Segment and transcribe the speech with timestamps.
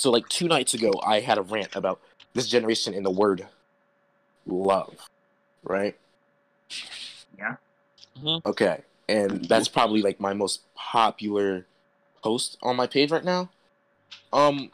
[0.00, 2.00] so like two nights ago, I had a rant about
[2.34, 3.46] this generation and the word
[4.46, 4.94] love,
[5.62, 5.96] right?
[7.38, 7.56] Yeah.
[8.46, 11.66] Okay, and that's probably like my most popular
[12.22, 13.50] post on my page right now.
[14.32, 14.70] Um,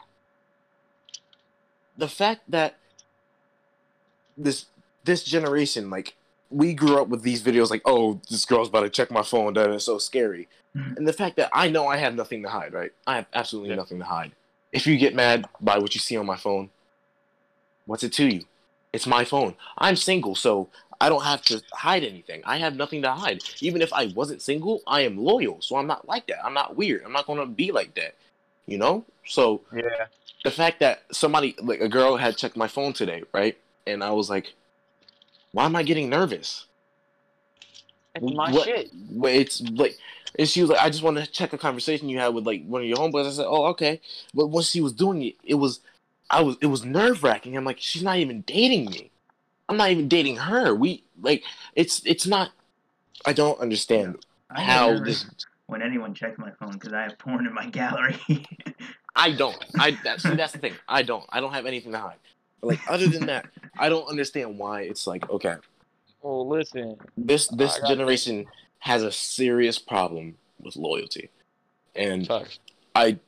[1.97, 2.75] the fact that
[4.37, 4.67] this
[5.03, 6.15] this generation, like,
[6.49, 9.53] we grew up with these videos, like, oh, this girl's about to check my phone,
[9.53, 10.97] that is so scary, Mhm.
[10.97, 12.91] and the fact that I know I have nothing to hide, right?
[13.05, 13.75] I have absolutely Yeah.
[13.75, 14.33] nothing to hide.
[14.77, 16.69] If you get mad by what you see on my phone,
[17.87, 18.43] what's it to you?
[18.93, 19.55] It's my phone.
[19.79, 20.69] I'm single, so
[21.01, 22.43] I don't have to hide anything.
[22.45, 23.41] I have nothing to hide.
[23.59, 26.45] Even if I wasn't single, I am loyal, so I'm not like that.
[26.45, 27.03] I'm not weird.
[27.03, 28.13] I'm not gonna be like that.
[28.67, 29.03] You know?
[29.25, 30.05] So Yeah.
[30.43, 33.57] the fact that somebody like a girl had checked my phone today, right?
[33.87, 34.53] And I was like,
[35.53, 36.67] why am I getting nervous?
[38.13, 38.91] It's my What- shit.
[39.23, 39.97] It's like,
[40.37, 42.65] and she was like, I just want to check a conversation you had with like
[42.65, 43.27] one of your homeboys.
[43.27, 44.01] I said, oh, okay.
[44.33, 45.79] But when she was doing it, it was,
[46.29, 47.57] I was, it was nerve wracking.
[47.57, 49.11] I'm like, she's not even dating me.
[49.67, 50.75] I'm not even dating her.
[50.75, 51.43] We like,
[51.75, 52.51] it's, it's not.
[53.25, 55.25] I don't understand I how this.
[55.65, 58.17] when anyone checks my phone because I have porn in my gallery.
[59.15, 59.57] I don't.
[59.79, 60.73] I that's see, that's the thing.
[60.87, 61.25] I don't.
[61.29, 62.17] I don't have anything to hide.
[62.61, 65.55] But, like other than that, I don't understand why it's like okay.
[66.23, 66.97] Oh, listen.
[67.17, 68.45] This this I got generation
[68.79, 71.29] has a serious problem with loyalty,
[71.95, 72.59] and Facts.
[72.95, 73.19] I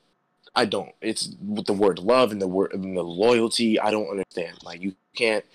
[0.56, 0.92] I don't.
[1.02, 3.80] It's with the word love and the word and the loyalty.
[3.80, 4.64] I don't understand.
[4.64, 5.46] Like you can't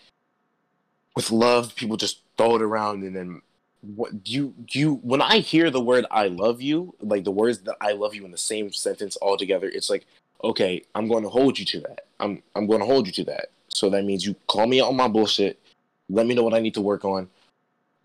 [1.17, 1.75] with love.
[1.75, 3.43] People just throw it around and then
[3.95, 7.77] what you you when I hear the word I love you, like the words that
[7.81, 10.07] I love you in the same sentence all together, it's like
[10.43, 12.07] okay, I'm going to hold you to that.
[12.21, 13.47] I'm I'm going to hold you to that.
[13.69, 15.59] So that means you call me out on my bullshit.
[16.09, 17.29] Let me know what I need to work on.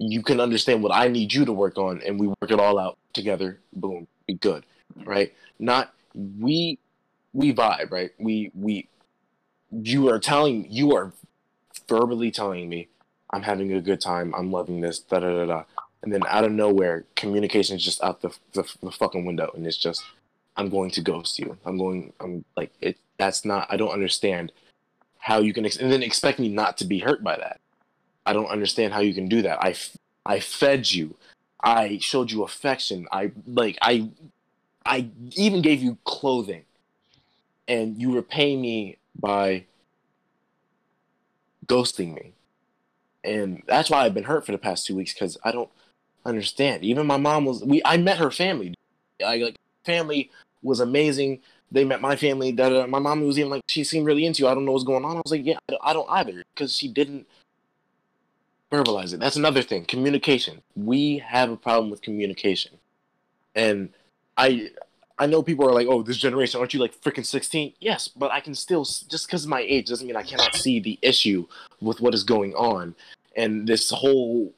[0.02, 2.80] You can understand what I need you to work on, and we work it all
[2.80, 3.60] out together.
[3.74, 4.66] Boom, be good,
[5.06, 5.34] right?
[5.60, 6.80] Not we
[7.34, 8.12] we vibe, right?
[8.18, 8.88] We we
[9.72, 11.14] you are telling you are
[11.88, 12.88] verbally telling me
[13.32, 15.64] I'm having a good time, I'm loving this, da da da da,
[16.02, 19.68] and then out of nowhere, communication is just out the, the the fucking window, and
[19.68, 20.04] it's just
[20.60, 21.58] I'm going to ghost you.
[21.66, 22.14] I'm going.
[22.20, 22.98] I'm like it.
[23.18, 23.68] That's not.
[23.70, 24.52] I don't understand
[25.20, 27.62] how you can ex- and then expect me not to be hurt by that.
[28.30, 29.58] I don't understand how you can do that.
[29.64, 29.76] I,
[30.24, 31.16] I fed you.
[31.64, 33.08] I showed you affection.
[33.12, 34.12] I like I
[34.86, 36.66] I even gave you clothing.
[37.68, 39.66] And you repay me by
[41.66, 42.34] ghosting me.
[43.24, 45.72] And that's why I've been hurt for the past 2 weeks cuz I don't
[46.24, 46.84] understand.
[46.86, 48.76] Even my mom was we I met her family.
[49.26, 50.30] I like family
[50.62, 51.42] was amazing.
[51.72, 52.52] They met my family.
[52.52, 52.86] Da, da.
[52.86, 54.48] My mom was even like, she seemed really into you.
[54.48, 55.18] I don't know what's going on.
[55.18, 57.28] I was like, yeah, I don't either, because she didn't
[58.72, 59.20] verbalize it.
[59.20, 59.86] That's another thing.
[59.86, 60.62] Communication.
[60.76, 62.74] We have a problem with communication,
[63.56, 63.90] and
[64.38, 64.70] I,
[65.18, 67.74] I know people are like, oh, this generation, aren't you like freaking sixteen?
[67.80, 70.80] Yes, but I can still just because of my age doesn't mean I cannot see
[70.80, 71.48] the issue
[71.82, 72.96] with what is going on,
[73.36, 74.54] and this whole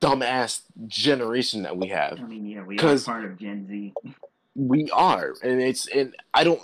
[0.00, 3.94] dumbass generation that we have I mean, yeah, we are part of Gen Z.
[4.54, 6.60] we are and it's and i don't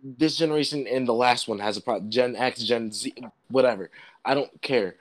[0.00, 3.12] this generation and the last one has a problem gen x gen z
[3.48, 3.90] whatever
[4.24, 4.94] i don't care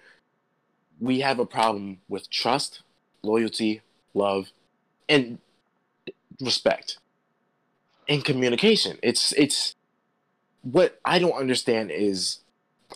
[0.99, 2.81] we have a problem with trust
[3.23, 3.81] loyalty
[4.13, 4.51] love
[5.09, 5.39] and
[6.41, 6.97] respect
[8.07, 9.75] and communication it's it's
[10.61, 12.39] what i don't understand is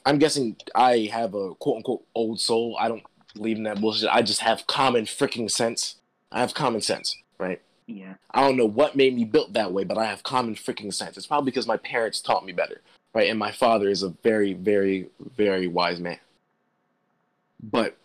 [0.06, 3.04] i'm guessing i have a quote unquote old soul i don't
[3.36, 5.96] believe in that bullshit i just have common freaking sense
[6.32, 8.14] i have common sense right Yeah.
[8.32, 11.18] I don't know what made me built that way, but I have common freaking sense.
[11.18, 12.82] It's probably because my parents taught me better,
[13.16, 13.28] right?
[13.32, 16.20] And my father is a very, very, very wise man.
[17.62, 17.98] But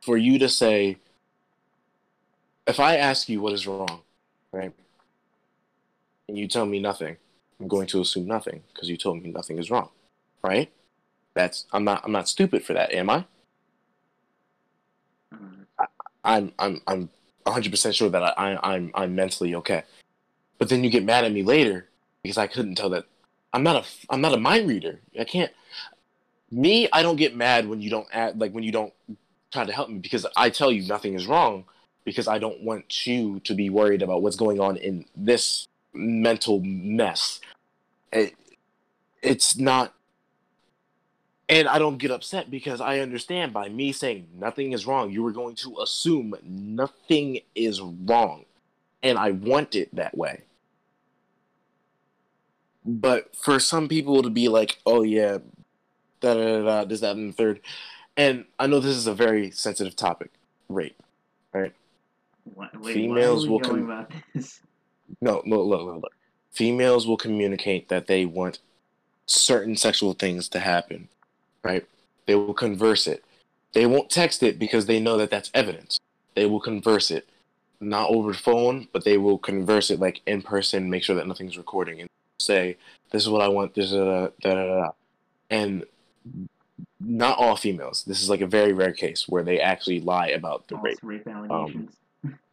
[0.00, 0.98] for you to say,
[2.66, 4.00] if I ask you what is wrong,
[4.52, 4.72] right,
[6.28, 7.16] and you tell me nothing,
[7.60, 9.88] I'm going to assume nothing because you told me nothing is wrong,
[10.42, 10.70] right?
[11.34, 13.24] That's I'm not I'm not stupid for that, am I?
[16.24, 17.08] I'm I'm I'm
[17.44, 19.82] 100 percent sure that I, I I'm I'm mentally okay.
[20.58, 21.88] But then you get mad at me later
[22.22, 23.04] because I couldn't tell that
[23.52, 25.00] I'm not a I'm not a mind reader.
[25.18, 25.52] I can't.
[26.52, 28.92] Me, I don't get mad when you don't add like when you don't
[29.52, 31.64] try to help me because I tell you nothing is wrong
[32.04, 36.60] because I don't want you to be worried about what's going on in this mental
[36.60, 37.40] mess.
[38.12, 38.34] It,
[39.22, 39.94] it's not
[41.48, 45.22] and I don't get upset because I understand by me saying nothing is wrong, you
[45.22, 48.44] were going to assume nothing is wrong.
[49.02, 50.42] And I want it that way.
[52.84, 55.38] But for some people to be like, oh yeah,
[56.22, 57.60] da da da, da this, that, and the third.
[58.16, 60.30] And I know this is a very sensitive topic,
[60.68, 60.96] rape.
[61.52, 61.72] Right?
[62.54, 64.60] What, wait, Females why are we will com- about this?
[65.20, 66.14] No, no, look, look, look.
[66.52, 68.60] females will communicate that they want
[69.26, 71.08] certain sexual things to happen,
[71.62, 71.86] right?
[72.26, 73.22] They will converse it.
[73.74, 76.00] They won't text it because they know that that's evidence.
[76.34, 77.28] They will converse it,
[77.80, 81.58] not over phone, but they will converse it like in person, make sure that nothing's
[81.58, 82.08] recording, and
[82.40, 82.78] say,
[83.10, 84.90] "This is what I want." This is da da da da.
[85.50, 85.84] And
[87.00, 88.04] not all females.
[88.04, 90.98] This is like a very rare case where they actually lie about the rape.
[91.02, 91.96] Rape allegations.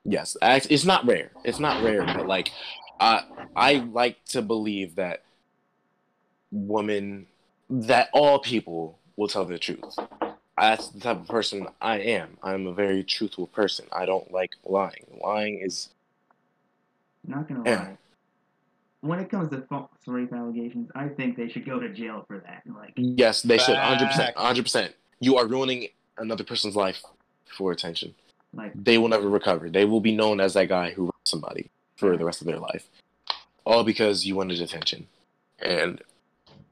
[0.05, 1.31] Yes, it's not rare.
[1.43, 2.51] It's not rare, but like,
[2.99, 3.23] I
[3.55, 5.23] I like to believe that
[6.51, 7.27] women,
[7.69, 9.97] that all people will tell the truth.
[10.57, 12.37] That's the type of person I am.
[12.43, 13.85] I'm a very truthful person.
[13.91, 15.05] I don't like lying.
[15.21, 15.89] Lying is
[17.25, 17.83] Not gonna Yeah.
[17.83, 17.97] lie.
[19.01, 22.39] When it comes to false rape allegations, I think they should go to jail for
[22.39, 22.63] that.
[22.73, 23.77] Like, yes, they should.
[23.77, 24.35] Hundred percent.
[24.37, 24.93] Hundred percent.
[25.21, 25.87] You are ruining
[26.17, 27.01] another person's life
[27.57, 28.13] for attention.
[28.53, 29.69] like They will never recover.
[29.69, 32.57] They will be known as that guy who raped somebody for the rest of their
[32.59, 32.87] life,
[33.65, 35.07] all because you wanted attention.
[35.59, 36.01] And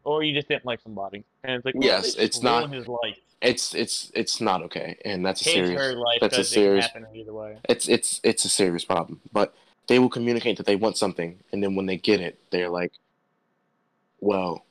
[0.04, 2.88] Or you just didn't like somebody, and it's like, well, Yes, they it's not- his
[2.88, 3.18] life.
[3.42, 5.82] it's it's it's not okay, and that's a His serious.
[5.82, 6.62] her life that's a because it can
[7.04, 7.58] serious- either way.
[7.70, 9.20] It's it's it's a serious problem.
[9.32, 9.54] But
[9.88, 12.94] they will communicate that they want something, and then when they get it, they're like,
[14.20, 14.66] "Well,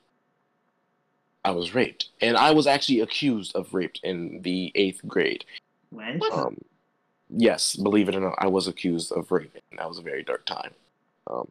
[1.43, 5.45] I was raped, and I was actually accused of rape in the eighth grade."
[5.91, 6.21] wedge.
[6.31, 6.57] Um,
[7.29, 10.23] yes, believe it or not, I was accused of rape, and that was a very
[10.23, 10.73] dark time.
[11.27, 11.49] Um,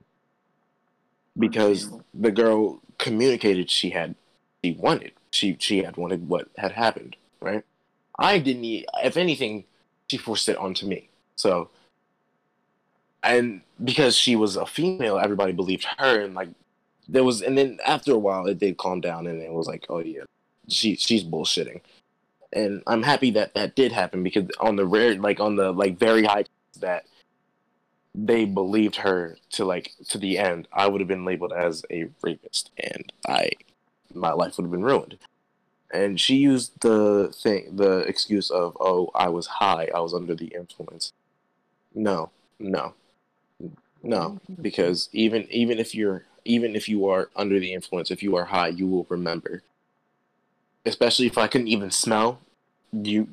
[1.38, 4.14] because the girl communicated she had
[4.64, 7.62] she wanted she she had wanted what had happened right
[8.18, 8.64] i didn't
[9.04, 9.64] if anything
[10.08, 11.68] she forced it onto me so
[13.26, 16.48] and because she was a female everybody believed her and like
[17.08, 19.86] there was and then after a while it did calm down and it was like
[19.88, 20.22] oh yeah
[20.68, 21.80] she she's bullshitting
[22.52, 25.98] and i'm happy that that did happen because on the rare like on the like
[25.98, 26.44] very high
[26.80, 27.04] that
[28.16, 32.08] they believed her to like to the end, I would have been labeled as a
[32.22, 33.50] rapist, and I,
[34.14, 35.18] my life would have been ruined.
[35.92, 40.34] And she used the thing, the excuse of, "Oh, I was high, I was under
[40.34, 41.12] the influence."
[41.94, 42.94] No, no,
[44.02, 44.62] no, mm-hmm.
[44.62, 48.44] because even even if you're even if you are under the influence, if you are
[48.44, 49.62] high, you will remember.
[50.84, 52.40] Especially if I couldn't even smell,
[52.92, 53.28] you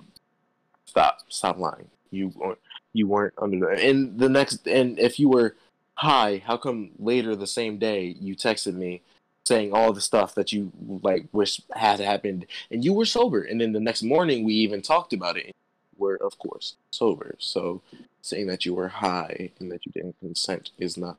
[0.85, 1.89] stop, stop lying.
[2.09, 2.59] You weren't-
[2.93, 5.55] you weren't under the and the next and if you were
[5.95, 9.01] high, how come later the same day you texted me
[9.45, 10.71] saying all the stuff that you
[11.01, 14.81] like wish had happened and you were sober and then the next morning we even
[14.81, 15.53] talked about it and
[15.91, 17.81] you were of course sober so
[18.23, 21.17] saying that you were high and that you didn't consent is not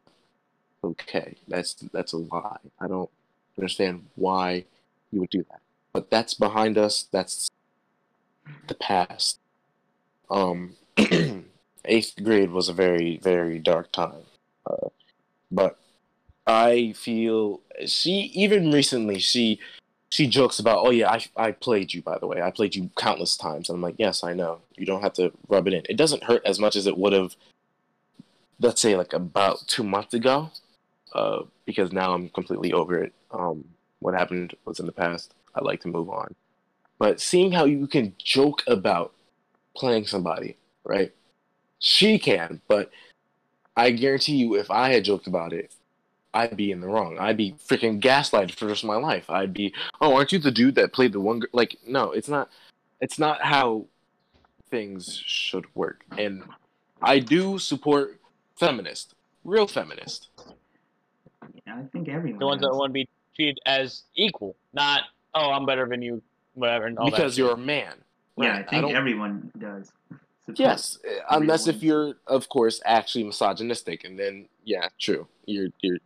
[0.83, 1.37] okay.
[1.47, 2.59] That's that's a lie.
[2.81, 3.11] I don't
[3.57, 4.65] understand why
[5.13, 5.61] you would do that.
[5.93, 7.07] But that's behind us.
[7.13, 7.49] That's
[8.67, 9.39] the past.
[10.31, 10.75] Um
[11.85, 14.25] eighth grade was a very very dark time.
[14.67, 14.89] Uh,
[15.53, 15.79] but
[16.47, 19.59] i feel she even recently she
[20.15, 22.41] she jokes about oh yeah I, I played you by the way.
[22.41, 23.69] I played you countless times.
[23.69, 24.61] And i'm like yes i know.
[24.77, 25.83] You don't have to rub it in.
[25.89, 27.37] It doesn't hurt as much as it would have
[28.61, 30.51] let's say like about two months ago
[31.15, 33.13] uh, because now i'm completely over it.
[33.31, 33.65] Um,
[34.01, 35.35] what happened was in the past.
[35.55, 36.35] I like to move on.
[36.99, 39.13] But seeing how you can joke about
[39.77, 41.13] playing somebody right?
[41.79, 42.91] She can, but
[43.77, 45.73] I guarantee you, if I had joked about it,
[46.35, 47.17] I'd be in the wrong.
[47.19, 49.31] I'd be freaking gaslighted for the rest of my life.
[49.31, 51.39] I'd be, oh, aren't you the dude that played the one?
[51.39, 51.47] Gr-?
[51.53, 52.51] Like, no, it's not.
[53.01, 53.87] It's not how
[54.69, 56.05] things should work.
[56.19, 56.43] And
[57.01, 58.19] I do support
[58.57, 59.15] feminist,
[59.45, 60.29] real feminist.
[61.67, 62.41] Yeah, I think everyone.
[62.41, 65.03] The ones that want to be treated as equal, not
[65.35, 66.23] oh I'm better than you,
[66.55, 66.87] whatever.
[66.87, 67.39] And all that because shit.
[67.39, 67.95] you're a man.
[68.37, 69.93] Yeah, I think don't- everyone does.
[70.45, 75.69] support Yes, uh, unless if you're, of course, actually misogynistic, and then yeah, true, you're
[75.81, 75.99] you're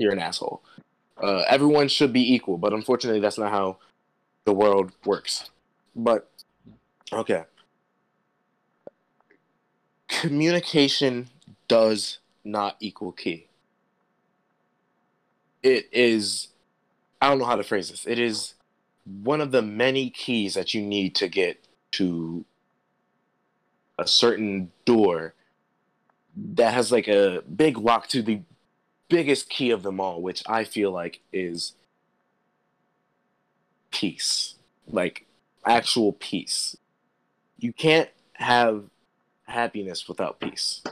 [0.00, 0.62] you're an asshole.
[1.22, 3.76] Uh, everyone should be equal, but unfortunately, that's not how
[4.46, 5.50] the world works.
[5.94, 6.30] But
[7.12, 7.44] okay,
[10.08, 11.28] communication
[11.68, 13.46] does not equal key.
[15.62, 16.48] It is,
[17.20, 18.06] I don't know how to phrase this.
[18.06, 18.54] It is
[19.04, 22.46] one of the many keys that you need to get to
[23.98, 25.34] a certain door
[26.34, 28.40] that has like a big lock to the
[29.10, 31.74] biggest key of them all, which I feel like is
[33.90, 34.54] peace.
[34.88, 35.26] Like
[35.66, 36.76] actual peace.
[37.58, 38.84] You can't have
[39.44, 40.82] happiness without peace.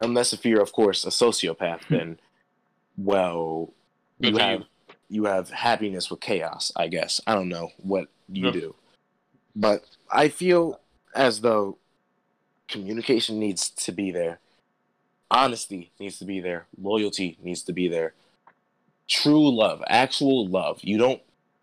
[0.00, 1.94] Unless if you're of course a sociopath, hmm.
[1.94, 2.18] then
[2.98, 3.72] well
[4.18, 4.66] you have you.
[5.08, 7.20] you have happiness with chaos, I guess.
[7.26, 8.50] I don't know what you Yeah.
[8.50, 8.74] do.
[9.54, 10.80] But I feel
[11.14, 11.78] as though
[12.68, 14.40] communication needs to be there.
[15.30, 16.66] Honesty needs to be there.
[16.80, 18.14] Loyalty needs to be there.
[19.08, 20.80] True love, actual love.
[20.82, 21.22] You don't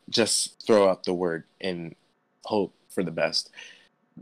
[0.10, 1.96] just throw out the word and
[2.46, 3.50] hope for the best.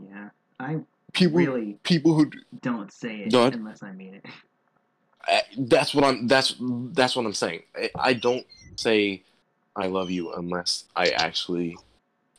[0.08, 0.78] Yeah, I
[1.12, 2.30] People, really people who
[2.62, 3.54] don't say it ahead.
[3.54, 4.24] unless I mean it.
[5.26, 6.26] I- that's what I'm.
[6.26, 7.62] That's that's what I'm saying.
[7.76, 8.46] I, I don't
[8.76, 9.22] say
[9.76, 11.76] I love you unless I actually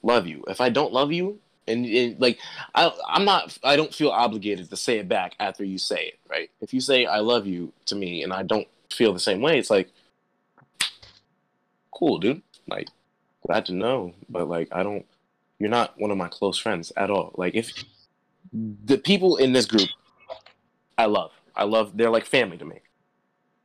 [0.01, 0.43] love you.
[0.47, 2.39] If I don't love you, and, and like
[2.75, 3.57] I, I'm not.
[3.63, 6.19] I don't feel obligated to say it back after you say it.
[6.29, 6.49] Right?
[6.61, 9.57] If you say I love you to me, and I don't feel the same way,
[9.57, 9.89] it's like
[11.91, 12.41] cool, dude.
[12.67, 12.87] Like
[13.45, 15.05] glad to know, but like I don't.
[15.59, 17.33] You're not one of my close friends at all.
[17.35, 17.71] Like if
[18.51, 19.89] the people in this group,
[20.97, 21.31] I love.
[21.55, 21.95] I love.
[21.95, 22.79] They're like family to me.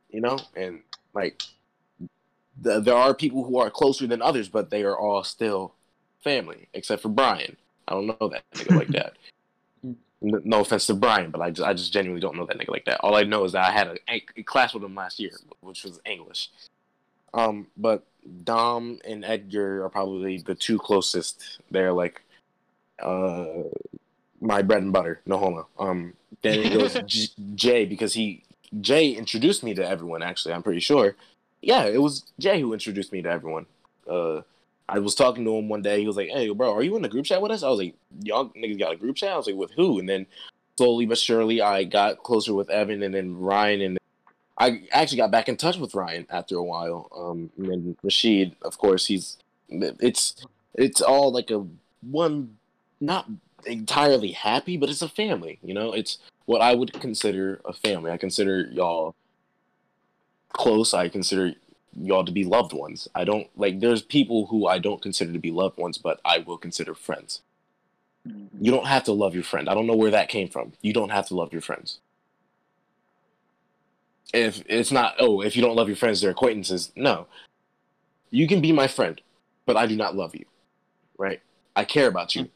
[0.09, 0.81] You know, and
[1.13, 1.43] like
[2.63, 5.73] th- there are people who are closer than others, but they are all still
[6.23, 7.57] family, except for Brian.
[7.89, 9.13] I don't know that nigga like that.
[10.21, 12.83] No offense to Brian, but I just, I just genuinely don't know that nigga like
[12.83, 12.99] that.
[12.99, 15.31] All I know is that I had a, a class with him last year,
[15.61, 16.49] which was English.
[17.33, 18.05] Um, but
[18.43, 21.61] Dom and Edgar are probably the two closest.
[21.71, 22.21] They're like,
[23.01, 23.63] uh,
[24.41, 25.21] my bread and butter.
[25.25, 25.67] No homo.
[25.79, 28.43] Um, then it goes J- Jay because he
[28.81, 30.23] Jay introduced me to everyone.
[30.23, 31.15] Actually, I'm pretty sure.
[31.61, 33.65] Yeah, it was Jay who introduced me to everyone.
[34.09, 34.41] Uh,
[34.89, 35.99] I was talking to him one day.
[35.99, 37.79] He was like, "Hey, bro, are you in the group chat with us?" I was
[37.79, 40.25] like, "Y'all niggas got a group chat?" I was like, "With who?" And then
[40.77, 43.99] slowly but surely, I got closer with Evan, and then Ryan, and
[44.57, 47.09] I actually got back in touch with Ryan after a while.
[47.15, 49.37] Um, and then Rashid, of course, he's
[49.69, 50.35] it's
[50.73, 51.65] it's all like a
[52.01, 52.57] one,
[52.99, 53.27] not
[53.65, 55.59] entirely happy, but it's a family.
[55.61, 58.09] You know, it's what I would consider a family.
[58.11, 59.15] I consider y'all
[60.53, 60.93] close.
[60.93, 61.53] I consider
[61.95, 63.07] y'all to be loved ones.
[63.15, 63.79] I don't like.
[63.79, 67.41] There's people who I don't consider to be loved ones, but I will consider friends.
[68.27, 68.49] Mhm.
[68.59, 69.69] You don't have to love your friend.
[69.69, 70.73] I don't know where that came from.
[70.81, 71.99] You don't have to love your friends.
[74.33, 76.91] If it's not, oh, if you don't love your friends, they're acquaintances.
[76.95, 77.27] No.
[78.29, 79.19] You can be my friend,
[79.65, 80.45] but I do not love you.
[81.17, 81.41] Right?
[81.75, 82.49] I care about you.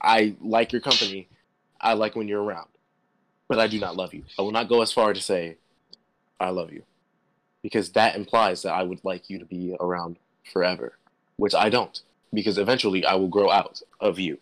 [0.00, 1.28] I like your company.
[1.80, 2.68] I like when you're around.
[3.48, 4.24] But I do not love you.
[4.38, 5.56] I will not go as far to say
[6.38, 6.82] I love you.
[7.62, 10.16] Because that implies that I would like you to be around
[10.52, 10.96] forever,
[11.36, 12.00] which I don't.
[12.32, 14.38] Because eventually I will grow out of you.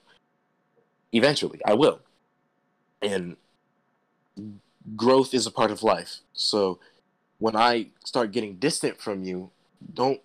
[1.12, 2.00] Eventually i will.
[3.00, 3.36] And
[4.96, 6.18] growth is a part of life.
[6.32, 6.78] So
[7.38, 9.50] when i start getting distant from you
[9.92, 10.20] don't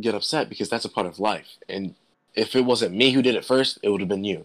[0.00, 1.56] get upset because that's a part of life.
[1.68, 1.94] And
[2.34, 4.44] if it wasn't me who did it first it would have been you.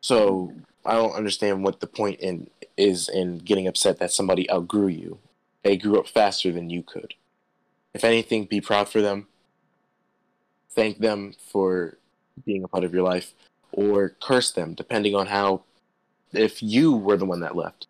[0.00, 0.52] So
[0.84, 5.18] i don't understand what the point in is in getting upset that somebody outgrew you
[5.64, 7.14] they grew up faster than you could.
[7.94, 9.26] If anything be proud for them.
[10.70, 11.98] Thank them for
[12.44, 13.32] being a part of your life
[13.72, 15.62] or curse them depending on how
[16.32, 17.86] if you were the one that left.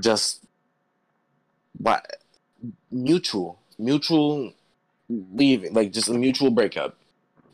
[0.00, 0.44] Just
[1.78, 2.18] but
[2.90, 4.52] mutual mutual
[5.08, 6.96] leaving like just a mutual breakup.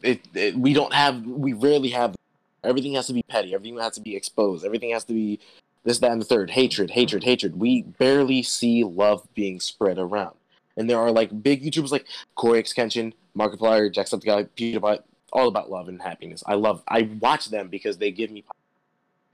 [0.03, 2.17] It, it we don't have we rarely have
[2.65, 5.41] everything has to be petty everything has to be exposed everything has to be
[5.87, 7.59] this that and the third hatred hatred hatred.
[7.59, 10.35] We barely see love being spread around.
[10.77, 15.03] And there are like big youtubers like CoryxKenshin markiplier jacksepticeye pewdiepie
[15.33, 16.43] all about love and happiness.
[16.47, 18.45] I love i watch them because they give me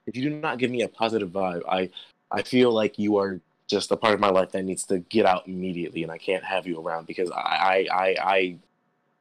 [0.06, 1.88] if you do not give me a positive vibe i
[2.30, 5.24] i feel like you are just a part of my life that needs to get
[5.24, 8.56] out immediately and i can't have you around because i i i i,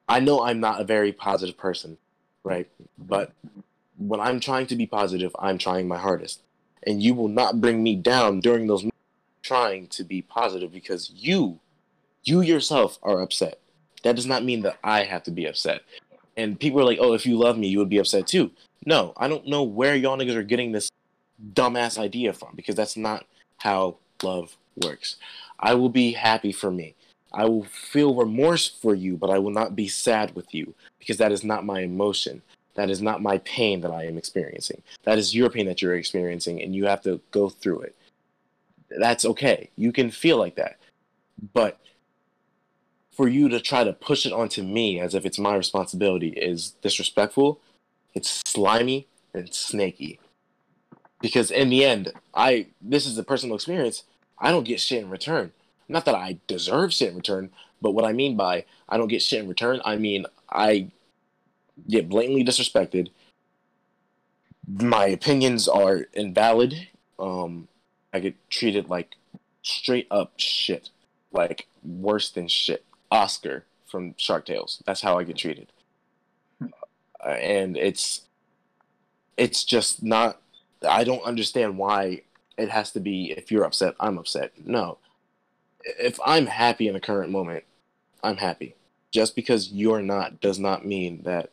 [0.08, 1.98] I know i'm not a very positive person
[2.44, 2.68] right?
[2.98, 3.34] But
[3.98, 6.42] when i'm trying to be positive i'm trying my hardest
[6.86, 8.86] and you will not bring me down during those
[9.44, 11.60] trying to be positive because you
[12.24, 13.60] you yourself are upset.
[14.04, 15.82] That does not mean that i have to be upset.
[16.38, 18.52] And people are like oh if you love me you would be upset too.
[18.86, 20.90] No i don't know where y'all niggas are getting this
[21.54, 23.26] dumbass idea from because that's not
[23.58, 25.18] how love works.
[25.60, 26.96] I will be happy for me.
[27.34, 31.18] I will feel remorse for you but i will not be sad with you because
[31.18, 32.42] that is not my emotion
[32.76, 34.82] that is not my pain that i am experiencing.
[35.04, 37.96] That is your pain that you're experiencing and you have to go through it.
[38.90, 39.70] That's okay.
[39.78, 40.78] You can feel like that.
[41.54, 41.80] But
[43.12, 46.72] for you to try to push it onto me as if it's my responsibility is
[46.82, 47.60] disrespectful
[48.14, 50.20] it's slimy and it's snaky.
[51.22, 54.04] Because in the end i this is a personal experience.
[54.40, 55.52] I don't get shit in return.
[55.88, 57.52] Not that i deserve shit in return
[57.82, 60.88] but what i mean by i don't get shit in return i mean i
[61.90, 63.10] get blatantly disrespected
[64.68, 66.88] my opinions are invalid
[67.20, 67.68] um
[68.14, 69.16] i get treated like
[69.64, 70.90] straight up shit
[71.32, 75.68] like worse than shit oscar from shark tales that's how i get treated
[77.24, 78.22] uh, and it's
[79.38, 80.42] it's just not
[80.88, 82.22] I don't understand why
[82.58, 84.52] it has to be if you're upset, I'm upset.
[84.66, 84.98] No.
[85.84, 87.64] If I'm happy in the current moment,
[88.24, 88.76] I'm happy.
[89.12, 91.50] Just because you're not does not mean that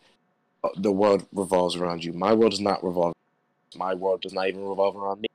[0.76, 2.12] the world revolves around you.
[2.12, 3.14] My world does not revolve.
[3.76, 5.28] My world does not even revolve around me.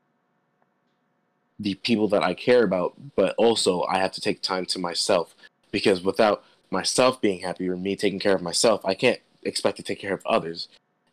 [1.60, 5.36] The people that I care about, but also I have to take time to myself
[5.72, 9.84] because without myself being happy or me taking care of myself, I can't expect to
[9.84, 10.68] take care of others.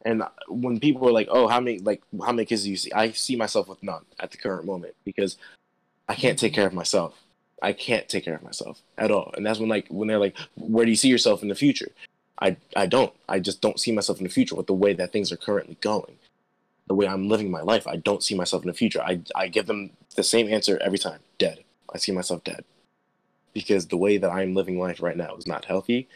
[0.05, 2.93] And when people are like, "Oh, how many like how many kids do you see?"
[2.93, 5.37] I see myself with none at the current moment because
[6.09, 7.23] I can't take care of myself.
[7.62, 9.33] I can't take care of myself at all.
[9.37, 11.93] And that's when like when they're like, "Where do you see yourself in the future?"
[12.40, 13.12] I I don't.
[13.28, 15.76] I just don't see myself in the future with the way that things are currently
[15.80, 16.16] going.
[16.88, 19.02] The way I'm living my life, I don't see myself in the future.
[19.02, 21.20] I I give them the same answer every time.
[21.38, 21.64] Dead.
[21.94, 22.64] I see myself dead.
[23.52, 26.09] Because the way that I'm living life right now is not healthy.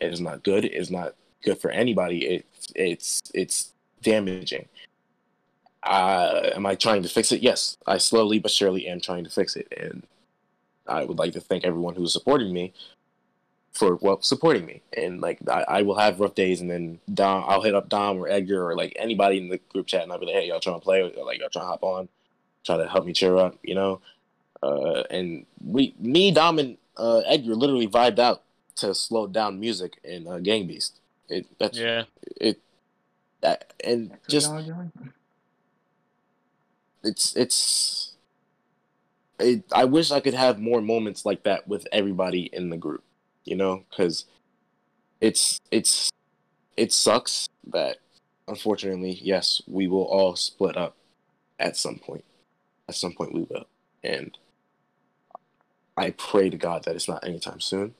[0.00, 0.64] It is not good.
[0.64, 2.26] It is not good for anybody.
[2.26, 3.72] It's it's it's
[4.02, 4.68] damaging.
[5.82, 7.42] Uh, am I trying to fix it?
[7.42, 10.04] Yes, I slowly but surely am trying to fix it, and
[10.86, 12.72] I would like to thank everyone who's supporting me
[13.72, 14.82] for well supporting me.
[14.96, 18.18] And like I, I will have rough days, and then Dom, I'll hit up Dom
[18.18, 20.60] or Edgar or like anybody in the group chat, and I'll be like, "Hey, y'all
[20.60, 21.00] trying to play?
[21.02, 22.08] Or, like y'all trying to hop on,
[22.64, 24.00] try to help me cheer up, you know?"
[24.62, 28.42] Uh, and we, me, Dom, and uh, Edgar literally vibed out
[28.76, 31.00] to slow down music in uh, Gang Beast.
[31.28, 32.04] It that's Yeah.
[32.40, 32.60] it
[33.40, 34.92] that and That's just y'all are doing?
[37.02, 38.12] it's it's
[39.38, 43.02] it, I wish I could have more moments like that with everybody in the group,
[43.44, 44.26] you know, because
[45.20, 46.10] it's it's
[46.76, 47.98] it sucks that
[48.48, 50.96] unfortunately, yes, we will all split up
[51.58, 52.24] at some point.
[52.88, 53.66] At some point, we will,
[54.02, 54.36] and
[55.96, 57.94] I pray to God that it's not anytime soon.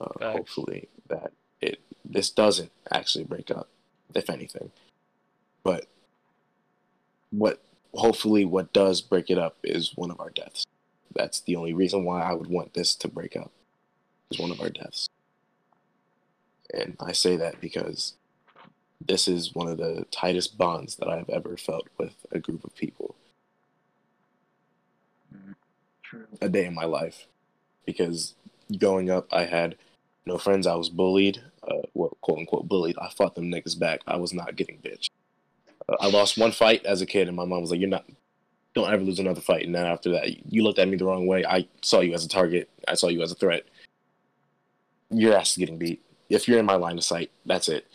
[0.00, 3.68] Uh, hopefully, that it this doesn't actually break up,
[4.14, 4.70] if anything.
[5.62, 5.86] But
[7.30, 7.62] what
[7.94, 10.64] hopefully what does break it up is one of our deaths.
[11.14, 13.52] That's the only reason why I would want this to break up.
[14.30, 15.08] Is one of our deaths.
[16.72, 18.14] And I say that because
[19.06, 22.74] this is one of the tightest bonds that I've ever felt with a group of
[22.74, 23.14] people
[26.02, 26.26] True.
[26.40, 27.26] a day in my life.
[27.86, 28.34] Because
[28.78, 29.76] growing up, I had
[30.26, 30.66] no friends.
[30.66, 32.96] I was bullied, uh, well, quote unquote bullied.
[32.98, 34.00] I fought them niggas back.
[34.06, 35.08] I was not getting bitch.
[35.88, 38.06] Uh, I lost one fight as a kid, and my mom was like, "You're not,
[38.74, 41.26] don't ever lose another fight." And then after that, you looked at me the wrong
[41.26, 41.44] way.
[41.44, 42.70] I saw you as a target.
[42.88, 43.64] I saw you as a threat.
[45.10, 46.02] Your ass is getting beat.
[46.28, 47.86] If you're in my line of sight, that's it.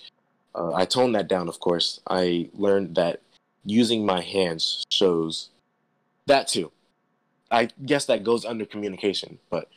[0.56, 2.00] Uh, I toned that down, of course.
[2.10, 3.22] I learned that
[3.65, 5.50] using my hands shows
[6.28, 6.72] that too.
[7.52, 9.69] I guess that goes under communication, but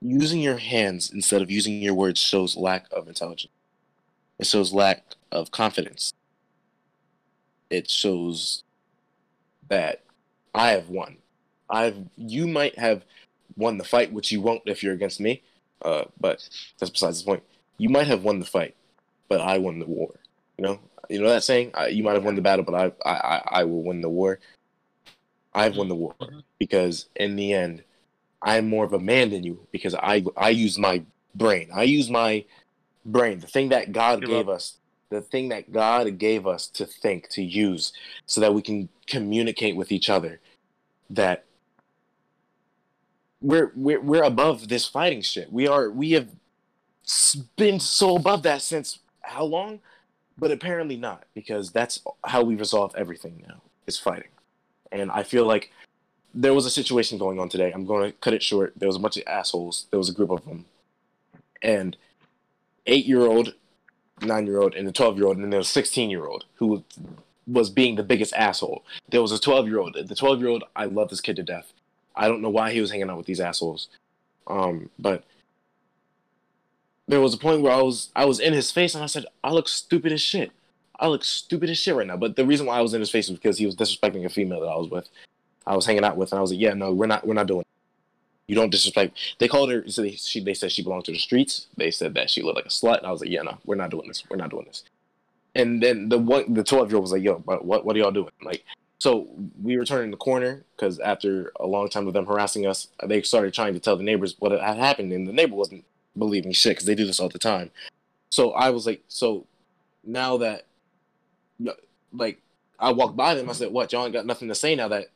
[0.00, 3.52] using your hands instead of using your words shows lack of intelligence.
[4.38, 6.14] It shows lack of confidence.
[7.68, 8.64] It shows
[9.68, 10.02] that
[10.54, 11.18] I have won.
[11.68, 13.04] I've you might have
[13.56, 15.42] won the fight, which you won't if you're against me.
[15.82, 16.46] Uh, but
[16.78, 17.42] that's besides the point.
[17.78, 18.74] You might have won the fight,
[19.28, 20.14] but I won the war.
[20.58, 21.70] You know, you know that saying.
[21.74, 24.38] I, you might have won the battle, but I, I, I, will win the war.
[25.54, 26.42] I've won the war Mhm.
[26.58, 27.82] because in the end,
[28.42, 31.02] I'm more of a man than you because I, I use my
[31.34, 31.70] brain.
[31.74, 32.44] I use my
[33.04, 34.56] brain, the thing that God Give gave up.
[34.56, 34.76] us,
[35.08, 37.92] the thing that God gave us to think, to use,
[38.26, 40.40] so that we can communicate with each other.
[41.10, 41.44] That
[43.40, 45.52] we're we're we're above this fighting shit.
[45.52, 46.28] We are we have
[47.56, 49.80] been so above that since how long?
[50.38, 54.30] But apparently not, because that's how we resolve everything now is fighting.
[54.90, 55.70] And I feel like
[56.32, 57.72] there was a situation going on today.
[57.72, 58.72] I'm going to cut it short.
[58.76, 59.86] There was a bunch of assholes.
[59.90, 60.64] There was a group of them,
[61.62, 61.96] and
[62.86, 63.54] eight year old,
[64.22, 66.26] nine year old, and a twelve year old, and then there was a sixteen year
[66.26, 66.84] old who
[67.46, 68.84] was being the biggest asshole.
[69.08, 69.94] There was a twelve year old.
[69.94, 71.72] The twelve year old, I love this kid to death.
[72.16, 73.88] I don't know why he was hanging out with these assholes,
[74.46, 75.24] um, but
[77.10, 79.26] there was a point where I was I was in his face and I said,
[79.42, 80.52] "I look stupid as shit.
[80.98, 83.10] I look stupid as shit right now." But the reason why I was in his
[83.10, 85.08] face was because he was disrespecting a female that I was with.
[85.66, 87.46] I was hanging out with, and I was like, "Yeah, no, we're not, we're not
[87.46, 87.60] doing.
[87.60, 87.66] It.
[88.46, 89.88] You don't disrespect." They called her.
[89.88, 91.66] So they, she, they said she belonged to the streets.
[91.76, 92.98] They said that she looked like a slut.
[92.98, 94.24] And I was like, "Yeah, no, we're not doing this.
[94.30, 94.84] We're not doing this."
[95.54, 97.98] And then the one, the twelve year old was like, "Yo, but what, what are
[97.98, 98.64] y'all doing?" Like,
[99.00, 99.26] so
[99.62, 103.22] we were turning the corner because after a long time of them harassing us, they
[103.22, 105.84] started trying to tell the neighbors what had happened, and the neighbor wasn't
[106.18, 107.70] believing shit because they do this all the time.
[108.28, 109.46] So I was like, so
[110.04, 110.66] now that,
[112.12, 112.42] like,
[112.78, 113.90] I walked by them, I said, "What?
[113.90, 115.06] Y'all ain't got nothing to say now that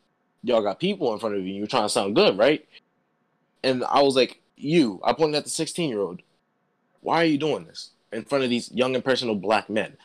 [0.43, 1.55] y'all got people in front of you.
[1.55, 2.67] You're trying to sound good, right?"
[3.63, 6.23] And I was like, "You." I pointed at the 16 year old.
[7.01, 9.97] Why are you doing this in front of these young impressionable black men?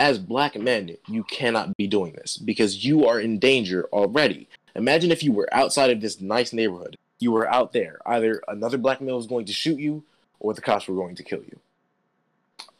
[0.00, 4.48] As black men, you cannot be doing this because you are in danger already.
[4.74, 6.96] Imagine if you were outside of this nice neighborhood.
[7.18, 8.00] You were out there.
[8.06, 10.02] Either another black male was going to shoot you
[10.40, 11.60] or the cops were going to kill you.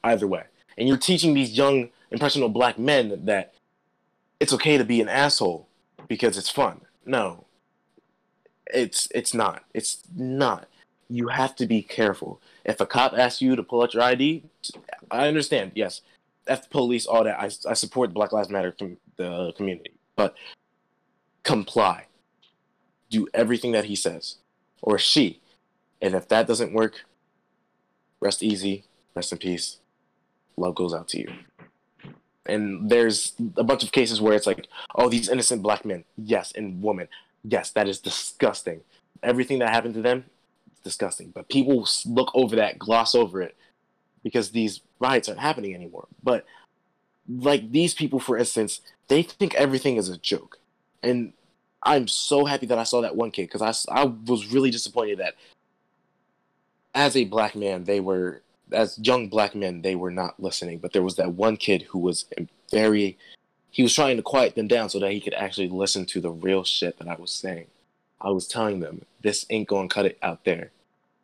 [0.02, 0.44] Either way.
[0.78, 3.52] And you're teaching these young, impressionable black men that
[4.40, 5.68] it's okay to be an asshole
[6.08, 6.80] because it's fun.
[7.04, 7.44] No.
[8.72, 9.64] It's it's not.
[9.74, 10.68] It's not.
[11.10, 12.40] You have to be careful.
[12.64, 14.44] If a cop asks you to pull out your ID,
[15.10, 15.72] I understand.
[15.74, 16.00] Yes,
[16.46, 17.38] F police, all that.
[17.38, 20.34] I, I support the Black Lives Matter com- the community, but
[21.42, 22.06] comply.
[23.10, 24.36] Do everything that he says
[24.82, 25.40] or she,
[26.00, 27.04] and if that doesn't work,
[28.20, 28.84] rest easy,
[29.16, 29.78] rest in peace.
[30.56, 31.32] Love goes out to you.
[32.46, 36.52] And there's a bunch of cases where it's like, oh, these innocent black men, yes,
[36.54, 37.08] and women,
[37.42, 38.80] yes, that is disgusting.
[39.22, 40.24] Everything that happened to them,
[40.84, 41.32] disgusting.
[41.34, 43.56] But people look over that, gloss over it,
[44.22, 46.06] because these riots aren't happening anymore.
[46.22, 46.44] But
[47.28, 50.58] like these people, for instance, they think everything is a joke,
[51.02, 51.32] and
[51.82, 55.18] I'm so happy that I saw that one kid because I I was really disappointed
[55.18, 55.34] that
[56.94, 60.92] as a black man they were as young black men they were not listening, but
[60.92, 62.26] there was that one kid who was
[62.70, 63.18] very
[63.70, 66.30] he was trying to quiet them down so that he could actually listen to the
[66.30, 67.66] real shit that I was saying.
[68.20, 70.70] I was telling them this ain't gonna cut it out there.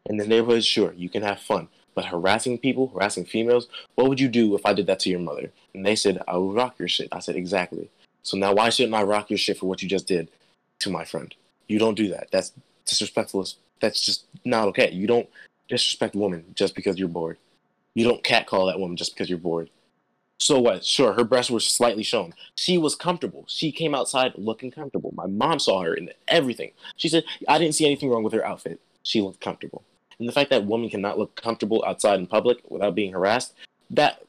[0.07, 4.21] In the neighborhood, sure, you can have fun, but harassing people, harassing females, what would
[4.21, 5.51] you do if I did that to your mother?
[5.75, 7.09] And they said, I would rock your shit.
[7.11, 7.89] I said, exactly.
[8.23, 10.29] So now why shouldn't I rock your shit for what you just did
[10.81, 11.35] to my friend?
[11.69, 12.29] You don't do that.
[12.31, 12.53] That's
[12.85, 13.47] disrespectful.
[13.81, 14.93] That's just not okay.
[14.93, 15.29] You don't
[15.69, 17.39] disrespect a woman just because you're bored.
[17.95, 19.71] You don't catcall that woman just because you're bored.
[20.39, 20.85] So what?
[20.85, 22.35] Sure, her breasts were slightly shown.
[22.57, 23.45] She was comfortable.
[23.49, 25.15] She came outside looking comfortable.
[25.17, 26.73] My mom saw her in everything.
[26.97, 28.81] She said, I didn't see anything wrong with her outfit.
[29.03, 29.83] She looked comfortable.
[30.19, 33.55] And the fact that women cannot look comfortable outside in public without being harassed,
[33.91, 34.23] that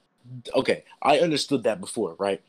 [0.56, 2.42] okay, I understood that before, right?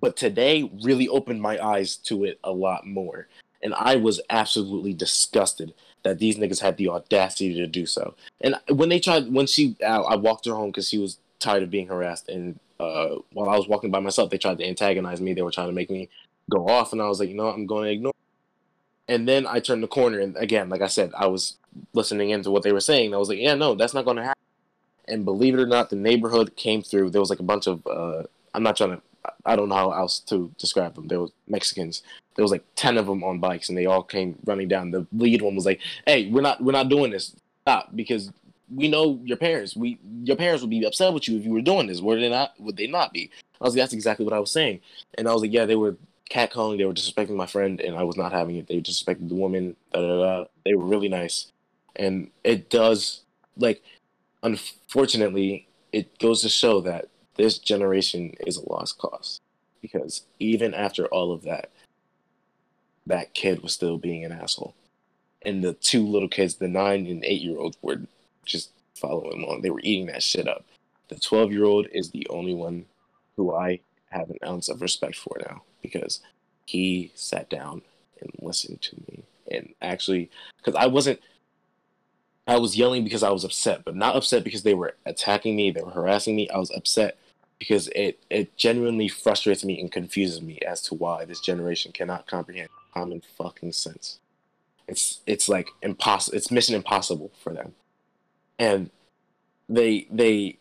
[0.00, 3.28] But today really opened my eyes to it a lot more.
[3.62, 8.14] And I was absolutely disgusted that these niggas had the audacity to do so.
[8.40, 11.70] And when they tried, when she, I walked her home because she was tired of
[11.70, 12.30] being harassed.
[12.30, 15.34] And uh, while I was walking by myself, they tried to antagonize me.
[15.34, 16.08] They were trying to make me
[16.50, 16.92] go off.
[16.94, 17.54] And I was like, you know what?
[17.54, 18.14] I'm going to ignore.
[19.08, 20.20] And then I turned the corner.
[20.20, 21.58] And again, like I said, I was
[21.92, 23.14] listening into what they were saying.
[23.14, 24.42] I was like, yeah, no, that's not going to happen.
[25.08, 27.10] And believe it or not, the neighborhood came through.
[27.10, 29.02] There was like a bunch of, uh, I'm not trying to,
[29.44, 31.08] I don't know how else to describe them.
[31.08, 32.02] There was Mexicans.
[32.36, 34.92] There was like ten of them on bikes, and they all came running down.
[34.92, 37.36] The lead one was like, "Hey, we're not, we're not doing this.
[37.62, 38.32] Stop, because
[38.74, 39.76] we know your parents.
[39.76, 42.00] We, your parents would be upset with you if you were doing this.
[42.00, 42.54] Would they not?
[42.58, 43.30] Would they not be?"
[43.60, 44.80] I was like, "That's exactly what I was saying."
[45.18, 45.96] And I was like, "Yeah, they were
[46.30, 46.78] catcalling.
[46.78, 48.68] They were disrespecting my friend, and I was not having it.
[48.68, 49.76] They disrespected the woman.
[49.92, 50.44] Da, da, da.
[50.64, 51.52] They were really nice."
[51.96, 53.22] And it does
[53.56, 53.82] like
[54.42, 59.40] unfortunately it goes to show that this generation is a lost cause.
[59.80, 61.70] Because even after all of that
[63.06, 64.74] that kid was still being an asshole.
[65.42, 68.02] And the two little kids the nine and eight year olds were
[68.44, 69.62] just following along.
[69.62, 70.64] They were eating that shit up.
[71.08, 72.86] The 12 year old is the only one
[73.36, 75.62] who i have an ounce of respect for now.
[75.82, 76.20] Because
[76.66, 77.82] he sat down
[78.20, 79.24] and listened to me.
[79.50, 81.20] And actually because i wasn't
[82.50, 85.70] I was yelling because I was upset, but not upset because they were attacking me,
[85.70, 86.50] they were harassing me.
[86.50, 87.16] I was upset
[87.60, 92.26] because it it genuinely frustrates me and confuses me as to why this generation cannot
[92.26, 94.18] comprehend common fucking sense.
[94.88, 96.36] It's it's like impossible.
[96.36, 97.72] It's mission impossible for them,
[98.58, 98.90] and
[99.68, 100.58] they they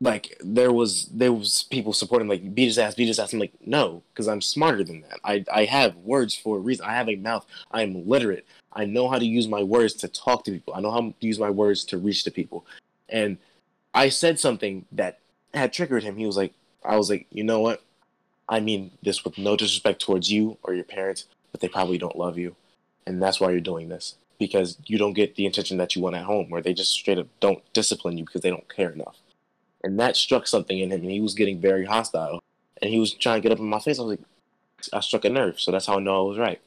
[0.00, 3.34] like there was there was people supporting like beat his ass, beat his ass.
[3.34, 5.18] I'm like no, because I'm smarter than that.
[5.22, 6.86] I I have words for a reason.
[6.86, 7.44] I have a mouth.
[7.70, 8.46] I am literate.
[8.72, 10.74] I know how to use my words to talk to people.
[10.74, 12.64] I know how to use my words to reach the people.
[13.08, 13.38] And
[13.94, 15.18] I said something that
[15.52, 16.16] had triggered him.
[16.16, 16.54] He was like,
[16.84, 17.82] I was like, you know what?
[18.48, 22.16] I mean this with no disrespect towards you or your parents, but they probably don't
[22.16, 22.56] love you.
[23.06, 24.16] And that's why you're doing this.
[24.38, 27.18] Because you don't get the attention that you want at home, or they just straight
[27.18, 29.18] up don't discipline you because they don't care enough.
[29.84, 32.40] And that struck something in him, and he was getting very hostile.
[32.80, 33.98] And he was trying to get up in my face.
[33.98, 34.26] I was like,
[34.92, 35.60] I struck a nerve.
[35.60, 36.60] So that's how I know I was right.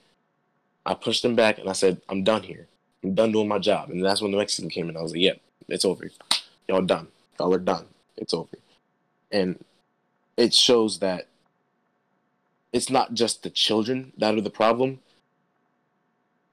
[0.85, 2.67] I pushed him back and I said, I'm done here.
[3.03, 3.89] I'm done doing my job.
[3.89, 4.97] And that's when the Mexican came in.
[4.97, 6.09] I was like, yep, yeah, it's over.
[6.67, 7.07] Y'all done.
[7.39, 7.85] Y'all are done.
[8.17, 8.57] It's over.
[9.31, 9.63] And
[10.37, 11.27] it shows that
[12.71, 14.99] it's not just the children that are the problem.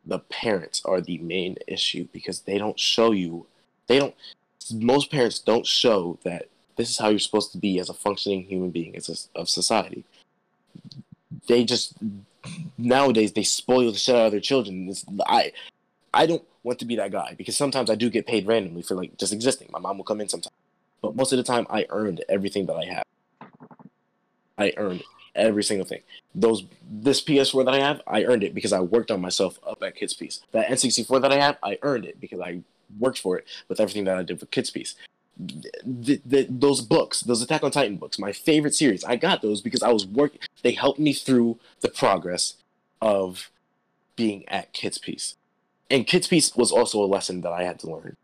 [0.05, 3.47] The parents are the main issue because they don't show you,
[3.87, 4.15] they don't,
[4.73, 8.45] most parents don't show that this is how you're supposed to be as a functioning
[8.45, 10.05] human being as a, of society.
[11.49, 11.95] They just
[12.79, 14.89] nowadays they spoil the shit out of their children.
[14.89, 15.53] It's, I
[16.13, 18.95] I don't want to be that guy because sometimes I do get paid randomly for
[18.95, 19.69] like just existing.
[19.71, 20.55] My mom will come in sometimes,
[21.03, 23.05] but most of the time I earned everything that I have.
[24.59, 25.03] I earned
[25.35, 26.03] every single thing.
[26.35, 29.83] Those this PS4 that I have, I earned it because I worked on myself up
[29.83, 30.41] at KidsPeace.
[30.53, 32.61] That N64 that I have, I earned it because I
[32.99, 34.95] worked for it with everything that I did for KidsPeace.
[35.85, 39.61] The, the, those books, those Attack on Titan books, my favorite series, I got those
[39.61, 40.41] because I was working.
[40.63, 42.55] They helped me through the progress
[43.01, 43.51] of
[44.17, 45.35] being at KidsPeace.
[45.91, 48.17] And KidsPeace was also a lesson that I had to learn.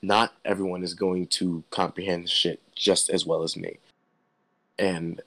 [0.00, 3.78] Not everyone is going to comprehend shit just as well as me.
[4.78, 5.20] And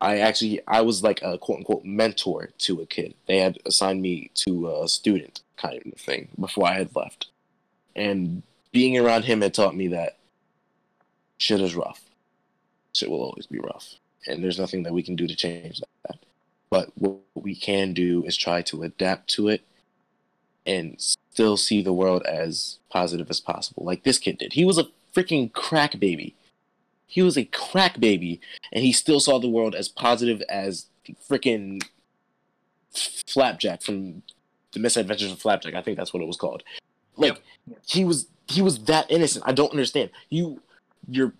[0.00, 3.14] I actually I was like a quote unquote mentor to a kid.
[3.26, 7.28] They had assigned me to a student kind of thing before I had left.
[7.96, 10.17] And being around him had taught me that
[11.38, 12.02] shit is rough.
[12.94, 13.94] Shit will always be rough.
[14.26, 16.18] And there's nothing that we can do to change that.
[16.70, 19.62] But what we can do is try to adapt to it
[20.66, 23.84] and still see the world as positive as possible.
[23.84, 24.52] Like this kid did.
[24.52, 26.34] He was a freaking crack baby.
[27.06, 28.38] He was a crack baby,
[28.70, 30.86] and he still saw the world as positive as
[31.26, 31.82] freaking
[32.92, 34.22] Flapjack from
[34.72, 35.74] the Misadventures of Flapjack.
[35.74, 36.62] I think that's what it was called.
[37.16, 37.80] Like Yep.
[37.86, 39.44] he was he was that innocent.
[39.46, 40.10] I don't understand.
[40.28, 40.60] You
[41.08, 41.32] your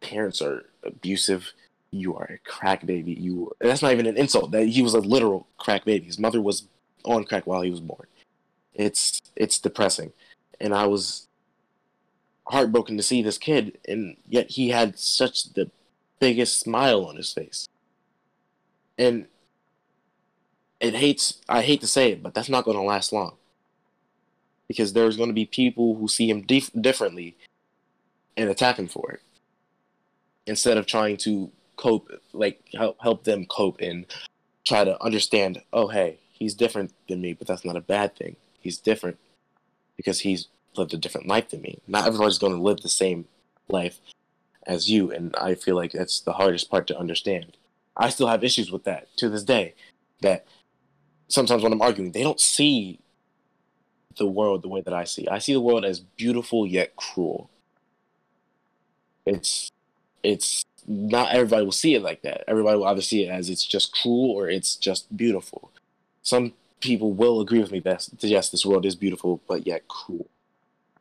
[0.00, 1.52] parents are abusive.
[1.90, 3.12] You are a crack baby.
[3.12, 4.50] You that's not even an insult.
[4.50, 6.06] That he was a literal crack baby.
[6.06, 6.64] His mother was
[7.04, 8.06] on crack while he was born.
[8.74, 10.12] It's it's depressing.
[10.60, 11.28] And I was
[12.46, 15.70] heartbroken to see this kid and yet he had such the
[16.18, 17.68] biggest smile on his face.
[18.98, 19.26] And
[20.80, 23.36] it hates I hate to say it, but that's not going to last long.
[24.66, 27.36] Because there's going to be people who see him dif- differently
[28.36, 29.20] and attack him for it.
[30.46, 34.06] Instead of trying to cope like help help them cope and
[34.64, 38.36] try to understand, oh hey, he's different than me, but that's not a bad thing.
[38.60, 39.18] He's different
[39.96, 41.80] because he's lived a different life than me.
[41.86, 43.26] Not everybody's going to live the same
[43.68, 44.00] life
[44.66, 47.56] as you, and I feel like that's the hardest part to understand.
[47.96, 49.74] I still have issues with that to this day.
[50.20, 50.46] That
[51.28, 53.00] sometimes when I'm arguing, they don't see
[54.16, 55.28] the world the way that I see.
[55.28, 57.50] I see the world as beautiful yet cruel.
[59.26, 59.70] It's
[60.22, 62.44] it's not everybody will see it like that.
[62.48, 65.70] Everybody will either see it as it's just cruel or it's just beautiful.
[66.22, 70.26] Some people will agree with me that yes, this world is beautiful but yet cruel.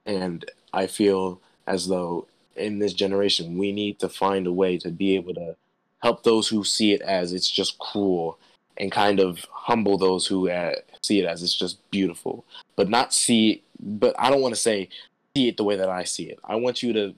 [0.05, 4.89] And I feel as though in this generation we need to find a way to
[4.89, 5.55] be able to
[6.01, 8.38] help those who see it as it's just cruel
[8.77, 13.13] and kind of humble those who uh, see it as it's just beautiful but not
[13.13, 14.89] see but i don't want to say
[15.36, 17.15] see it the way that i see it i want you to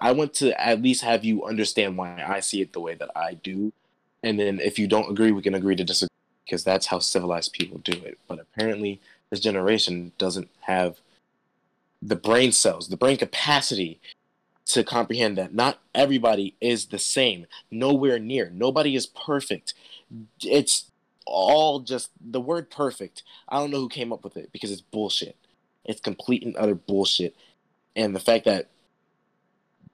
[0.00, 3.10] i want to at least have you understand why i see it the way that
[3.16, 3.72] i do.
[4.22, 6.08] And then if you don't agree we can agree to disagree
[6.44, 8.18] because that's how civilized people do it.
[8.28, 9.00] But apparently
[9.30, 11.00] this generation doesn't have
[12.00, 14.00] the brain cells the brain capacity
[14.66, 15.54] to comprehend that.
[15.54, 18.50] Not everybody is the same nowhere near.
[18.54, 19.74] Nobody is perfect.
[20.42, 20.90] It's
[21.26, 23.22] all just the word perfect.
[23.48, 25.36] I don't know who came up with it because it's bullshit.
[25.84, 27.34] It's complete and utter bullshit.
[27.96, 28.68] And the fact that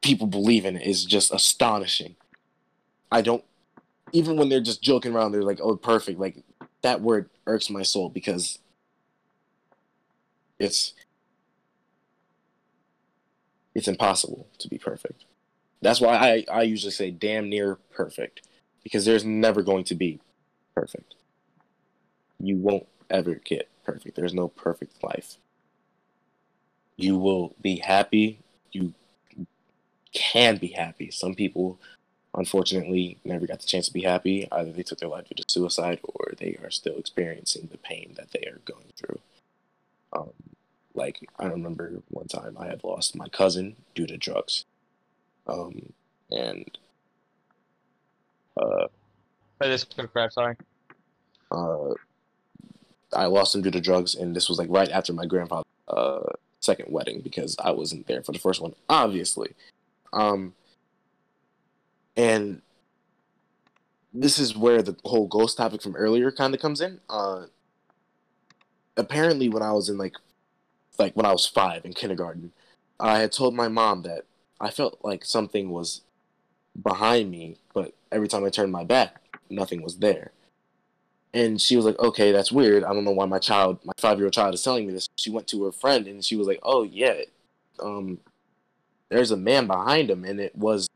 [0.03, 2.17] people believe in it is just astonishing
[3.11, 3.45] i don't
[4.13, 6.43] even when they're just joking around they're like oh perfect like
[6.83, 8.59] that word irks my soul because
[10.59, 10.95] it's
[13.75, 15.25] it's impossible to be perfect.
[15.83, 18.43] That's why I, I usually say damn near perfect
[18.83, 20.21] because there's never going to be
[20.75, 21.15] perfect.
[22.41, 24.17] You won't ever get perfect.
[24.17, 25.37] There's no perfect life.
[26.97, 28.41] You will be happy.
[28.73, 28.95] You
[30.13, 31.11] can be happy.
[31.11, 31.79] Some people,
[32.35, 34.49] unfortunately, never got the chance to be happy.
[34.51, 38.15] Either they took their life due to suicide or they are still experiencing the pain
[38.17, 39.19] that they are going through.
[40.13, 40.31] Um,
[40.95, 44.65] like I remember one time I had lost my cousin due to drugs,
[45.47, 45.93] um,
[46.31, 46.77] and
[48.57, 48.87] uh,
[49.59, 50.57] Play this quick rap, sorry.
[51.51, 51.95] uh,
[53.13, 56.33] I lost him due to drugs, and this was like right after my grandfather's uh,
[56.61, 59.55] second wedding because I wasn't there for the first one, obviously.
[60.13, 60.55] Um,
[62.17, 62.63] and
[64.13, 67.01] this is where the whole ghost topic from earlier kind of comes in.
[67.09, 67.47] Uh,
[68.97, 70.17] apparently, when I was in like
[70.99, 72.53] like when I was five in kindergarten,
[72.99, 74.25] I had told my mom that
[74.61, 76.03] I felt like something was
[76.81, 80.33] behind me, but every time I turned my back, nothing was there.
[81.33, 82.85] And she was like, "Okay, that's weird.
[82.85, 85.47] I don't know why my child, my five-year-old child, is telling me this." She went
[85.49, 87.23] to her friend, and she was like, "Oh yeah,
[87.81, 88.19] um,
[89.09, 90.89] there's a man behind him, and it was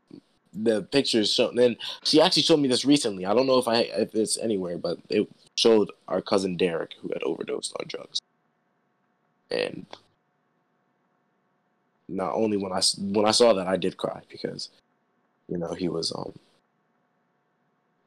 [0.53, 3.25] the pictures shown." Then she actually showed me this recently.
[3.25, 7.09] I don't know if I if it's anywhere, but it showed our cousin Derek who
[7.09, 8.19] had overdosed on drugs
[9.53, 9.85] and
[12.09, 14.69] not only when I when I saw that I did cry because
[15.47, 16.33] you know he was um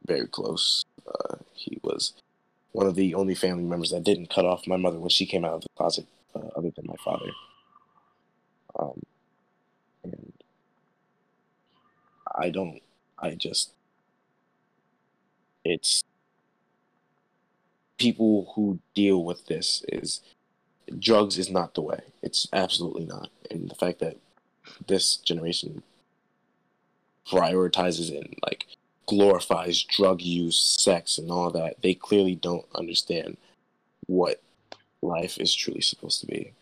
[0.06, 0.84] very close.
[1.06, 2.12] Uh, he was
[2.72, 5.44] one of the only family members that didn't cut off my mother when she came
[5.44, 7.30] out of the closet, uh, other than my father.
[8.78, 9.02] Um,
[10.04, 10.32] and
[12.36, 12.80] I don't.
[13.18, 13.72] I just.
[15.64, 16.04] It's
[17.98, 20.20] people who deal with this is
[20.98, 22.00] drugs is not the way.
[22.22, 23.30] It's absolutely not.
[23.50, 24.18] And the fact that
[24.86, 25.82] this generation
[27.28, 28.66] prioritizes and like
[29.06, 33.36] glorifies drug use, sex, and all that, they clearly don't understand
[34.06, 34.42] what
[35.02, 36.52] life is truly supposed to be.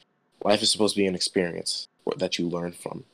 [0.44, 3.04] Life is supposed to be an experience that you learn from,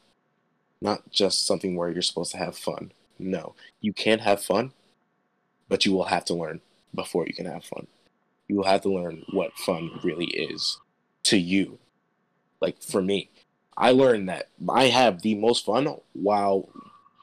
[0.80, 2.92] not just something where you're supposed to have fun.
[3.18, 4.72] No, you can't have fun,
[5.68, 6.60] but you will have to learn
[6.94, 7.86] before you can have fun.
[8.48, 10.78] You will have to learn what fun really is
[11.24, 11.78] to you.
[12.60, 13.30] Like for me,
[13.76, 16.68] I learned that I have the most fun while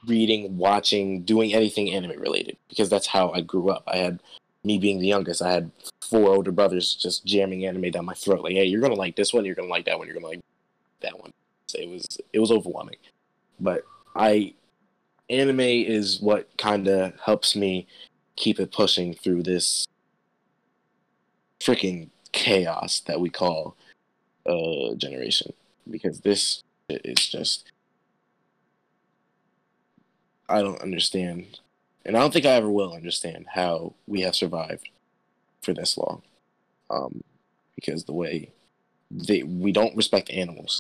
[0.06, 3.84] reading, watching, doing anything anime related because that's how I grew up.
[3.88, 4.22] I had
[4.64, 8.42] me being the youngest, I had four older brothers just jamming anime down my throat.
[8.42, 10.42] Like, hey, you're gonna like this one, you're gonna like that one, you're gonna like
[11.02, 11.32] that one.
[11.68, 12.98] So it was it was overwhelming,
[13.60, 13.84] but
[14.16, 14.54] I
[15.30, 17.88] anime is what kind of helps me
[18.36, 19.86] keep it pushing through this
[21.60, 23.76] freaking chaos that we call
[24.48, 25.52] uh generation
[25.90, 27.72] because this is just
[30.50, 31.60] I don't understand,
[32.06, 34.90] and I don't think I ever will understand how we have survived
[35.62, 36.22] for this long.
[36.90, 37.22] Um,
[37.76, 38.50] because the way
[39.12, 40.80] they we don't respect animals.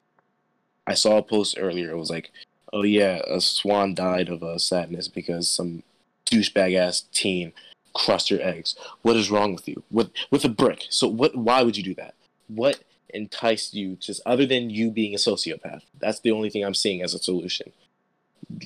[0.85, 1.91] I saw a post earlier.
[1.91, 2.31] It was like,
[2.73, 5.83] "Oh yeah, a swan died of uh, sadness because some
[6.25, 7.53] douchebag ass teen
[7.93, 8.75] crushed her eggs.
[9.01, 9.83] What is wrong with you?
[9.91, 10.85] With with a brick?
[10.89, 11.35] So what?
[11.35, 12.13] Why would you do that?
[12.47, 12.79] What
[13.13, 13.95] enticed you?
[13.95, 15.81] Just other than you being a sociopath?
[15.99, 17.71] That's the only thing I'm seeing as a solution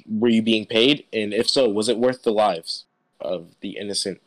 [0.07, 1.05] were you being paid?
[1.13, 2.85] And if so, was it worth the lives
[3.19, 4.21] of the innocent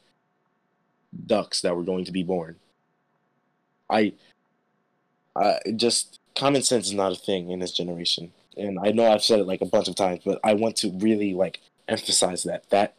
[1.26, 2.56] ducks that were going to be born?
[3.88, 4.12] I,
[5.36, 9.24] I just common sense is not a thing in this generation, and I know I've
[9.24, 12.70] said it like a bunch of times, but I want to really like emphasize that
[12.70, 12.94] that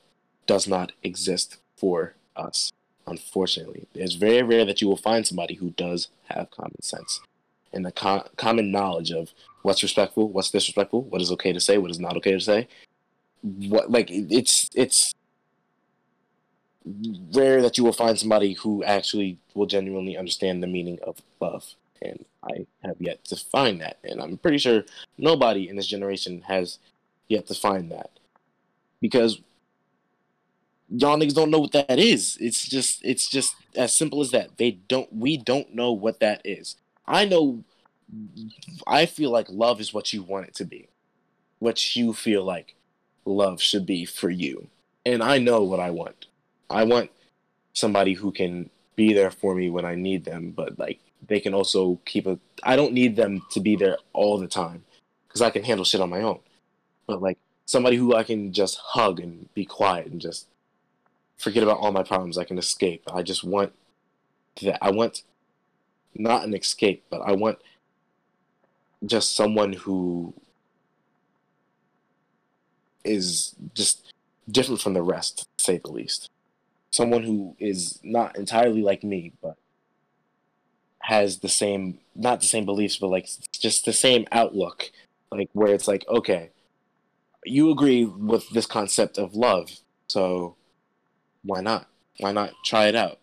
[0.48, 2.72] does not exist for us.
[3.08, 7.22] Unfortunately, it's very rare that you will find somebody who does have common sense
[7.76, 11.78] and the co- common knowledge of what's respectful, what's disrespectful, what is okay to say,
[11.78, 12.68] what is not okay to say.
[13.44, 15.14] What like it's it's
[17.34, 21.76] rare that you will find somebody who actually will genuinely understand the meaning of love,
[22.02, 24.84] and I have yet to find that, and I'm pretty sure
[25.18, 26.80] nobody in this generation has
[27.28, 28.12] yet to find that
[29.02, 29.42] because
[30.90, 32.38] y'all niggas don't know what that is.
[32.40, 34.58] It's just it's just as simple as that.
[34.58, 36.76] They don't we don't know what that is.
[37.08, 37.64] I know
[38.88, 40.88] I feel like love is what you want it to be.
[41.60, 42.76] What you feel like
[43.26, 44.68] love should be for you.
[45.06, 46.28] And I know what I want.
[46.70, 47.12] I want
[47.74, 51.54] somebody who can be there for me when I need them, but like they can
[51.54, 54.84] also keep a I don't need them to be there all the time
[55.30, 56.40] cuz I can handle shit on my own.
[57.08, 60.48] But like somebody who I can just hug and be quiet and just
[61.38, 62.38] forget about all my problems.
[62.38, 63.04] I can escape.
[63.12, 63.74] I just want
[64.62, 64.80] that.
[64.82, 65.24] I want
[66.14, 67.60] not an escape, but I want
[69.06, 70.34] just someone who
[73.04, 74.14] is just
[74.50, 76.30] different from the rest, to say the least.
[76.92, 79.58] Someone who is not entirely like me, but
[81.06, 84.92] has the same, not the same beliefs, but like just the same outlook.
[85.32, 86.50] Like, where it's like, okay,
[87.44, 89.70] you agree with this concept of love,
[90.08, 90.56] so
[91.44, 91.88] why not?
[92.20, 93.20] Why not try it out?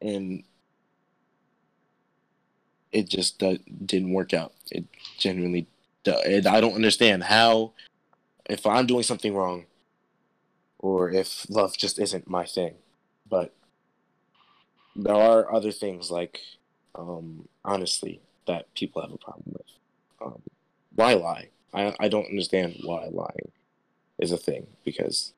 [0.00, 0.44] And
[2.90, 4.52] it just uh, didn't work out.
[4.70, 4.84] It
[5.18, 5.66] genuinely,
[6.04, 7.72] it, I don't understand how,
[8.48, 9.66] if I'm doing something wrong,
[10.78, 12.74] or if love just isn't my thing.
[13.28, 13.54] But
[14.94, 16.40] there are other things like,
[16.94, 19.66] um, honestly, that people have a problem with.
[20.20, 20.42] Um,
[20.94, 21.48] why lie?
[21.72, 23.52] I I don't understand why lying
[24.18, 25.32] is a thing because,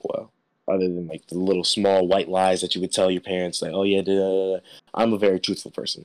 [0.00, 0.32] well,
[0.68, 3.72] other than like the little small white lies that you would tell your parents, like,
[3.72, 4.60] oh yeah, da, da, da.
[4.94, 6.04] I'm a very truthful person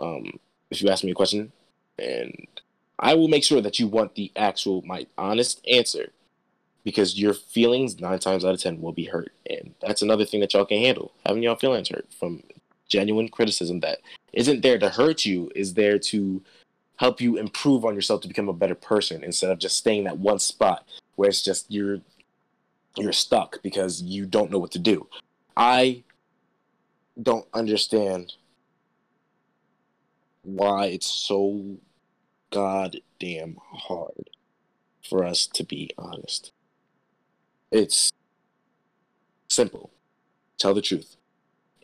[0.00, 0.38] um,
[0.70, 1.52] if you ask me a question,
[1.98, 2.46] and
[2.98, 6.10] I will make sure that you want the actual, my honest answer,
[6.84, 10.40] because your feelings nine times out of ten will be hurt, and that's another thing
[10.40, 12.42] that y'all can handle having y'all feelings hurt from
[12.88, 13.98] genuine criticism that
[14.32, 16.42] isn't there to hurt you, is there to
[16.96, 20.18] help you improve on yourself to become a better person instead of just staying that
[20.18, 22.00] one spot where it's just you're
[22.96, 25.06] you're stuck because you don't know what to do.
[25.56, 26.02] I
[27.20, 28.34] don't understand
[30.42, 31.76] why it's so
[32.50, 34.30] goddamn hard
[35.08, 36.52] for us to be honest.
[37.70, 38.10] It's
[39.50, 39.90] Simple.
[40.58, 41.16] Tell the truth.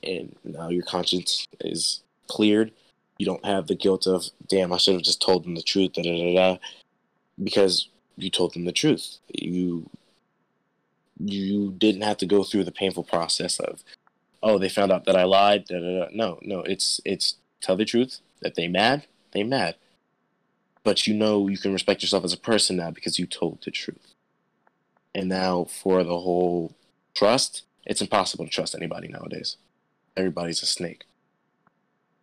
[0.03, 2.71] And now your conscience is cleared.
[3.19, 5.95] You don't have the guilt of, damn, I should have just told them the truth,
[5.95, 6.59] da da da da.
[7.43, 9.19] Because you told them the truth.
[9.29, 9.91] You
[11.19, 13.83] you didn't have to go through the painful process of,
[14.43, 15.65] oh, they found out that I lied.
[15.65, 16.09] Da, da, da.
[16.13, 18.21] No, no, it's it's tell the truth.
[18.43, 19.77] That they mad, they mad.
[20.85, 23.71] But you know you can respect yourself as a person now because you told the
[23.71, 24.16] truth.
[25.17, 26.77] And now for the whole
[27.15, 29.57] trust, it's impossible to trust anybody nowadays.
[30.15, 31.05] Everybody's a snake.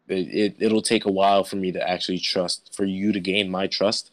[0.08, 3.50] It, it it'll take a while for me to actually trust for you to gain
[3.50, 4.12] my trust.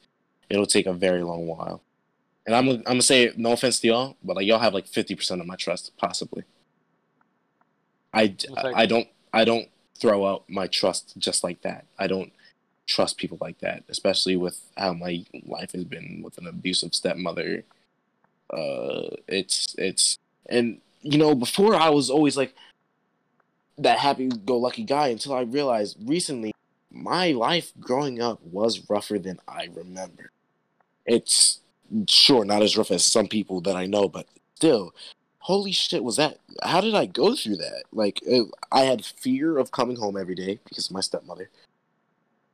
[0.49, 1.83] It'll take a very long while.
[2.47, 5.15] And I'm I'm gonna say no offense to y'all, but like y'all have like fifty
[5.15, 6.45] percent of my trust, possibly.
[8.15, 9.69] I, I don't I don't
[9.99, 11.85] throw out my trust just like that.
[11.99, 12.33] I don't
[12.87, 17.65] trust people like that, especially with how my life has been with an abusive stepmother.
[18.53, 22.55] Uh, it's it's and you know before I was always like
[23.79, 26.53] that happy-go-lucky guy until I realized recently
[26.91, 30.33] my life growing up was rougher than I remember.
[31.07, 31.61] It's
[32.09, 34.95] sure not as rough as some people that I know, but still,
[35.39, 36.39] holy shit, was that?
[36.63, 37.85] How did I go through that?
[37.93, 41.49] Like, it, I had fear of coming home every day because of my stepmother.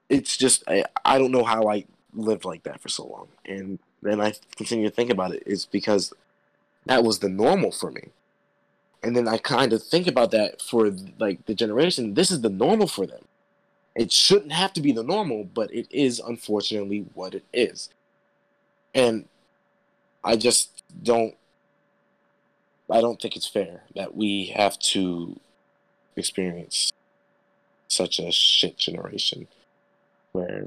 [0.08, 3.80] It's just I, I don't know how I lived like that for so long, and
[4.06, 5.42] then I continue to think about it.
[5.46, 6.12] It's because
[6.86, 8.10] that was the normal for me,
[9.02, 12.14] and then I kind of think about that for like the generation.
[12.14, 13.24] This is the normal for them.
[13.94, 17.88] It shouldn't have to be the normal, but it is unfortunately what it is.
[18.94, 19.26] And
[20.22, 21.34] I just don't
[22.90, 25.38] I don't think it's fair that we have to
[26.14, 26.92] experience
[27.88, 29.48] such a shit generation
[30.32, 30.66] where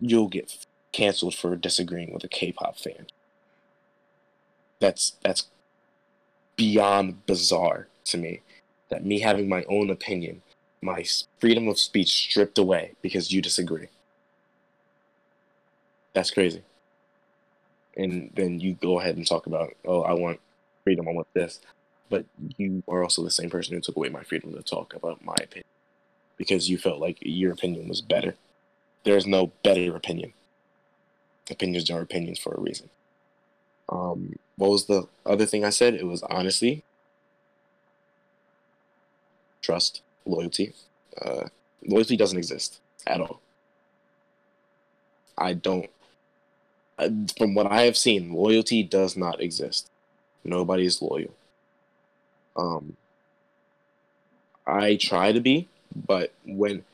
[0.00, 3.06] you'll get canceled for disagreeing with a K-pop fan.
[4.80, 5.46] That's that's
[6.56, 8.40] beyond bizarre to me.
[8.88, 10.42] That me having my own opinion,
[10.82, 11.04] my
[11.38, 13.88] freedom of speech stripped away because you disagree.
[16.12, 16.62] That's crazy.
[17.96, 20.40] And then you go ahead and talk about, oh, I want
[20.84, 21.60] freedom, I want this.
[22.08, 22.24] But
[22.56, 25.36] you are also the same person who took away my freedom to talk about my
[25.40, 25.66] opinion
[26.36, 28.34] because you felt like your opinion was better.
[29.04, 30.32] There's no better opinion.
[31.50, 32.88] Opinions are opinions for a reason.
[33.88, 35.94] Um, what was the other thing I said?
[35.94, 36.84] It was honesty,
[39.60, 40.74] trust, loyalty.
[41.20, 41.48] Uh,
[41.84, 43.40] loyalty doesn't exist at all.
[45.36, 45.90] I don't
[47.38, 49.90] from what I have seen, loyalty does not exist.
[50.44, 51.34] Nobody is loyal.
[52.56, 52.96] Um,
[54.66, 56.84] I try to be, but when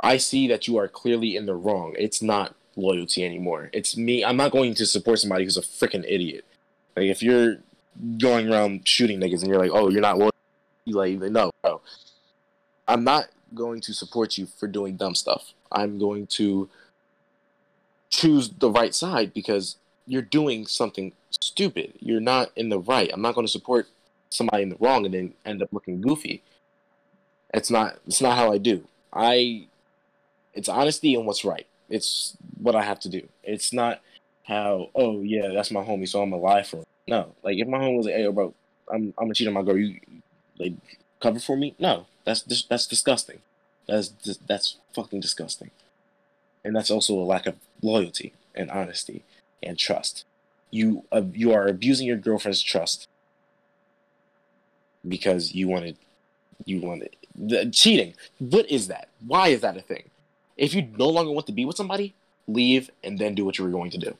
[0.00, 3.68] I see that you are clearly in the wrong, it's not loyalty anymore.
[3.72, 4.24] It's me.
[4.24, 6.44] I'm not going to support somebody who's a freaking idiot.
[6.96, 7.58] Like if you're
[8.18, 10.32] going around shooting niggas and you're like, oh, you're not loyal,
[10.84, 11.80] You like no, bro.
[12.86, 15.52] I'm not going to support you for doing dumb stuff.
[15.70, 16.68] I'm going to
[18.08, 19.76] choose the right side because
[20.06, 21.94] you're doing something stupid.
[22.00, 23.10] You're not in the right.
[23.12, 23.86] I'm not going to support
[24.30, 26.42] somebody in the wrong and then end up looking goofy.
[27.52, 27.98] It's not.
[28.06, 28.84] It's not how I do.
[29.12, 29.66] I.
[30.54, 31.66] It's honesty and what's right.
[31.88, 33.26] It's what I have to do.
[33.42, 34.00] It's not
[34.44, 34.90] how.
[34.94, 36.84] Oh yeah, that's my homie, so I'm a lie for him.
[37.06, 38.54] No, like if my homie was like, "Hey, bro,
[38.92, 39.98] I'm I'm gonna cheat on my girl," you
[40.58, 40.74] like
[41.20, 41.74] cover for me?
[41.78, 43.40] No, that's that's disgusting.
[43.86, 44.08] That's
[44.46, 45.70] that's fucking disgusting
[46.64, 49.24] and that's also a lack of loyalty and honesty
[49.62, 50.24] and trust.
[50.70, 53.08] You uh, you are abusing your girlfriend's trust
[55.06, 55.96] because you wanted
[56.66, 58.14] you wanted the, cheating.
[58.38, 59.08] What is that?
[59.26, 60.10] Why is that a thing?
[60.58, 62.14] If you no longer want to be with somebody,
[62.46, 64.16] leave and then do what you were going to do.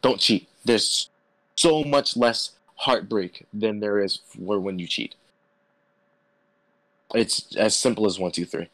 [0.00, 0.48] Don't cheat.
[0.64, 1.10] There's
[1.54, 5.14] so much less heartbreak than there is for when you cheat.
[7.14, 8.68] It's as simple as one, two, three.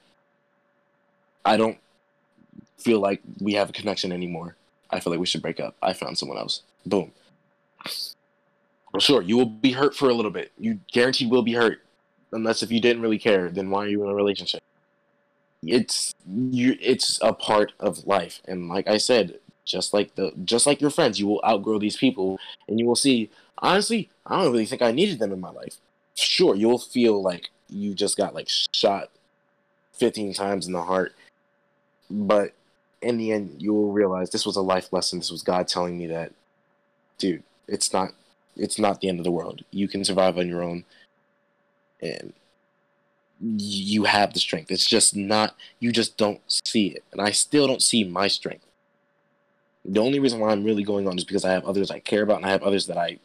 [1.44, 1.78] I don't
[2.78, 4.54] feel like we have a connection anymore.
[4.90, 5.74] I feel like we should break up.
[5.82, 6.62] I found someone else.
[6.86, 7.10] Boom.
[8.98, 10.52] Sure, you will be hurt for a little bit.
[10.58, 11.82] You guaranteed will be hurt.
[12.32, 14.62] Unless if you didn't really care, then why are you in a relationship?
[15.62, 18.40] It's you it's a part of life.
[18.46, 21.96] And like I said, just like the just like your friends, you will outgrow these
[21.96, 22.38] people
[22.68, 25.76] and you will see honestly, I don't really think I needed them in my life.
[26.14, 29.10] Sure, you'll feel like you just got like shot
[29.94, 31.14] 15 times in the heart.
[32.10, 32.52] But
[33.02, 35.18] in the end, you will realize this was a life lesson.
[35.18, 36.32] This was God telling me that,
[37.18, 38.12] dude, it's not,
[38.56, 39.64] it's not the end of the world.
[39.70, 40.84] You can survive on your own,
[42.00, 42.32] and
[43.40, 44.70] you have the strength.
[44.70, 48.64] It's just not, you just don't see it, and I still don't see my strength.
[49.84, 52.22] The only reason why I'm really going on is because I have others I care
[52.22, 53.18] about, and I have others that I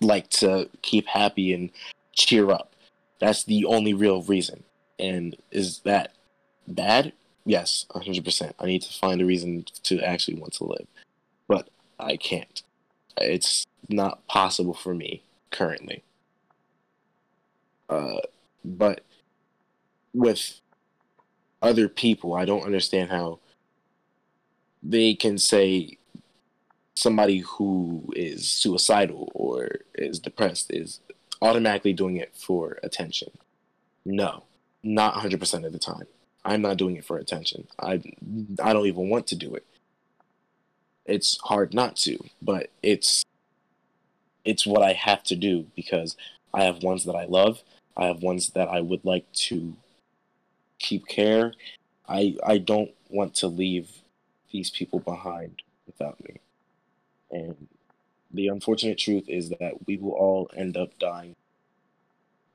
[0.00, 1.70] like to keep happy and
[2.12, 2.74] cheer up.
[3.18, 4.64] That's the only real reason.
[4.98, 6.12] And is that
[6.68, 7.12] bad?
[7.44, 8.52] Yes, 100%.
[8.58, 10.86] I need to find a reason to actually want to live.
[11.48, 11.68] But
[11.98, 12.62] I can't.
[13.16, 16.02] It's not possible for me currently.
[17.88, 18.20] Uh,
[18.64, 19.00] but
[20.12, 20.60] with
[21.62, 23.40] other people, I don't understand how
[24.82, 25.98] they can say
[26.94, 31.00] somebody who is suicidal or is depressed is
[31.42, 33.30] automatically doing it for attention.
[34.04, 34.44] No,
[34.82, 36.06] not 100% of the time.
[36.44, 37.66] I'm not doing it for attention.
[37.78, 38.02] I
[38.62, 39.66] I don't even want to do it.
[41.04, 43.24] It's hard not to, but it's
[44.44, 46.16] it's what I have to do because
[46.54, 47.62] I have ones that I love.
[47.96, 49.76] I have ones that I would like to
[50.80, 51.52] keep care.
[52.08, 53.88] I I don't want to leave
[54.50, 56.40] these people behind without me.
[57.30, 57.68] And
[58.32, 61.36] the unfortunate truth is that we will all end up dying.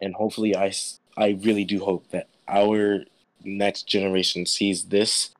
[0.02, 0.74] And hopefully I
[1.16, 3.06] I really do hope that our
[3.44, 5.32] next generation sees this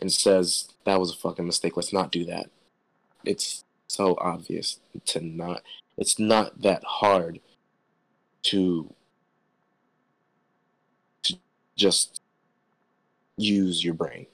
[0.00, 1.76] and says that was a fucking mistake.
[1.76, 2.50] Let's not do that.
[3.24, 5.62] It's so obvious to not
[5.96, 7.40] it's not that hard
[8.44, 8.92] to
[11.22, 11.34] to
[11.76, 12.21] just
[13.36, 14.26] use your brain.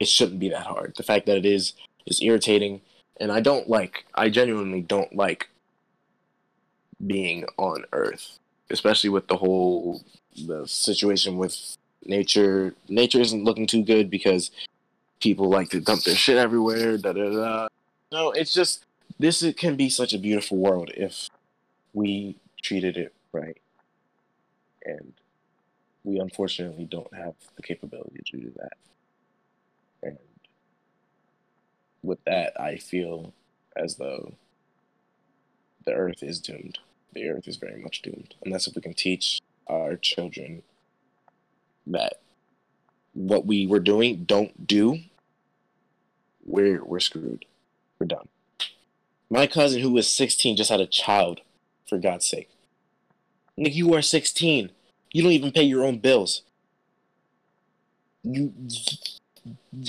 [0.00, 0.94] It shouldn't be that hard.
[0.96, 1.74] The fact that it is
[2.06, 2.80] is irritating
[3.20, 5.48] and I don't like I genuinely don't like
[7.06, 8.38] being on earth,
[8.70, 10.02] especially with the whole
[10.46, 12.74] the situation with nature.
[12.88, 14.50] Nature isn't looking too good because
[15.20, 16.96] people like to dump their shit everywhere.
[16.98, 17.68] Da da da.
[18.12, 18.84] No, it's just
[19.18, 21.28] this it can be such a beautiful world if
[21.92, 23.56] we treated it right,
[24.84, 25.12] and
[26.08, 28.72] we unfortunately don't have the capability to do that.
[30.02, 30.18] And
[32.02, 33.34] with that, I feel
[33.76, 34.32] as though
[35.84, 36.78] the earth is doomed.
[37.12, 40.62] The earth is very much doomed, unless if we can teach our children
[41.86, 42.20] that
[43.12, 45.00] what we were doing don't do,
[46.44, 47.44] we're we're screwed.
[47.98, 48.28] We're done.
[49.30, 51.42] My cousin who was 16 just had a child,
[51.86, 52.48] for God's sake.
[53.56, 54.70] Nick, you are 16.
[55.12, 56.42] You don't even pay your own bills.
[58.22, 58.52] You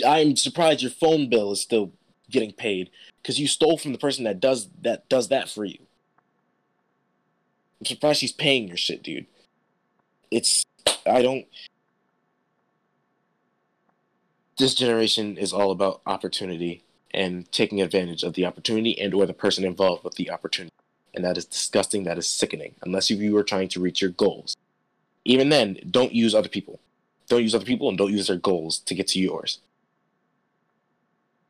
[0.05, 1.91] I'm surprised your phone bill is still
[2.29, 2.89] getting paid
[3.21, 5.79] because you stole from the person that does that does that for you.
[7.79, 9.25] I'm surprised she's paying your shit, dude.
[10.31, 10.63] It's
[11.05, 11.45] I don't
[14.57, 19.33] this generation is all about opportunity and taking advantage of the opportunity and or the
[19.33, 20.73] person involved with the opportunity
[21.15, 24.55] and that is disgusting that is sickening unless you are trying to reach your goals
[25.25, 26.79] even then don't use other people.
[27.27, 29.59] Don't use other people and don't use their goals to get to yours.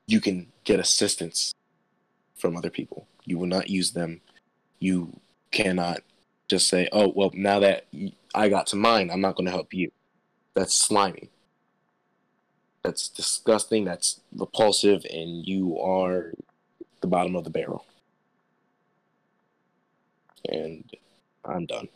[0.07, 1.53] You can get assistance
[2.36, 3.07] from other people.
[3.26, 4.22] You will not use them.
[4.80, 5.20] You
[5.51, 6.01] cannot
[6.47, 7.86] just say oh well now that
[8.34, 9.91] i got to mine i'm not going to help you.
[10.55, 11.30] That's slimy.
[12.84, 16.34] That's disgusting, that's repulsive, and you are
[17.01, 17.86] the bottom of the barrel.
[20.49, 20.84] And
[21.45, 21.88] I'm done.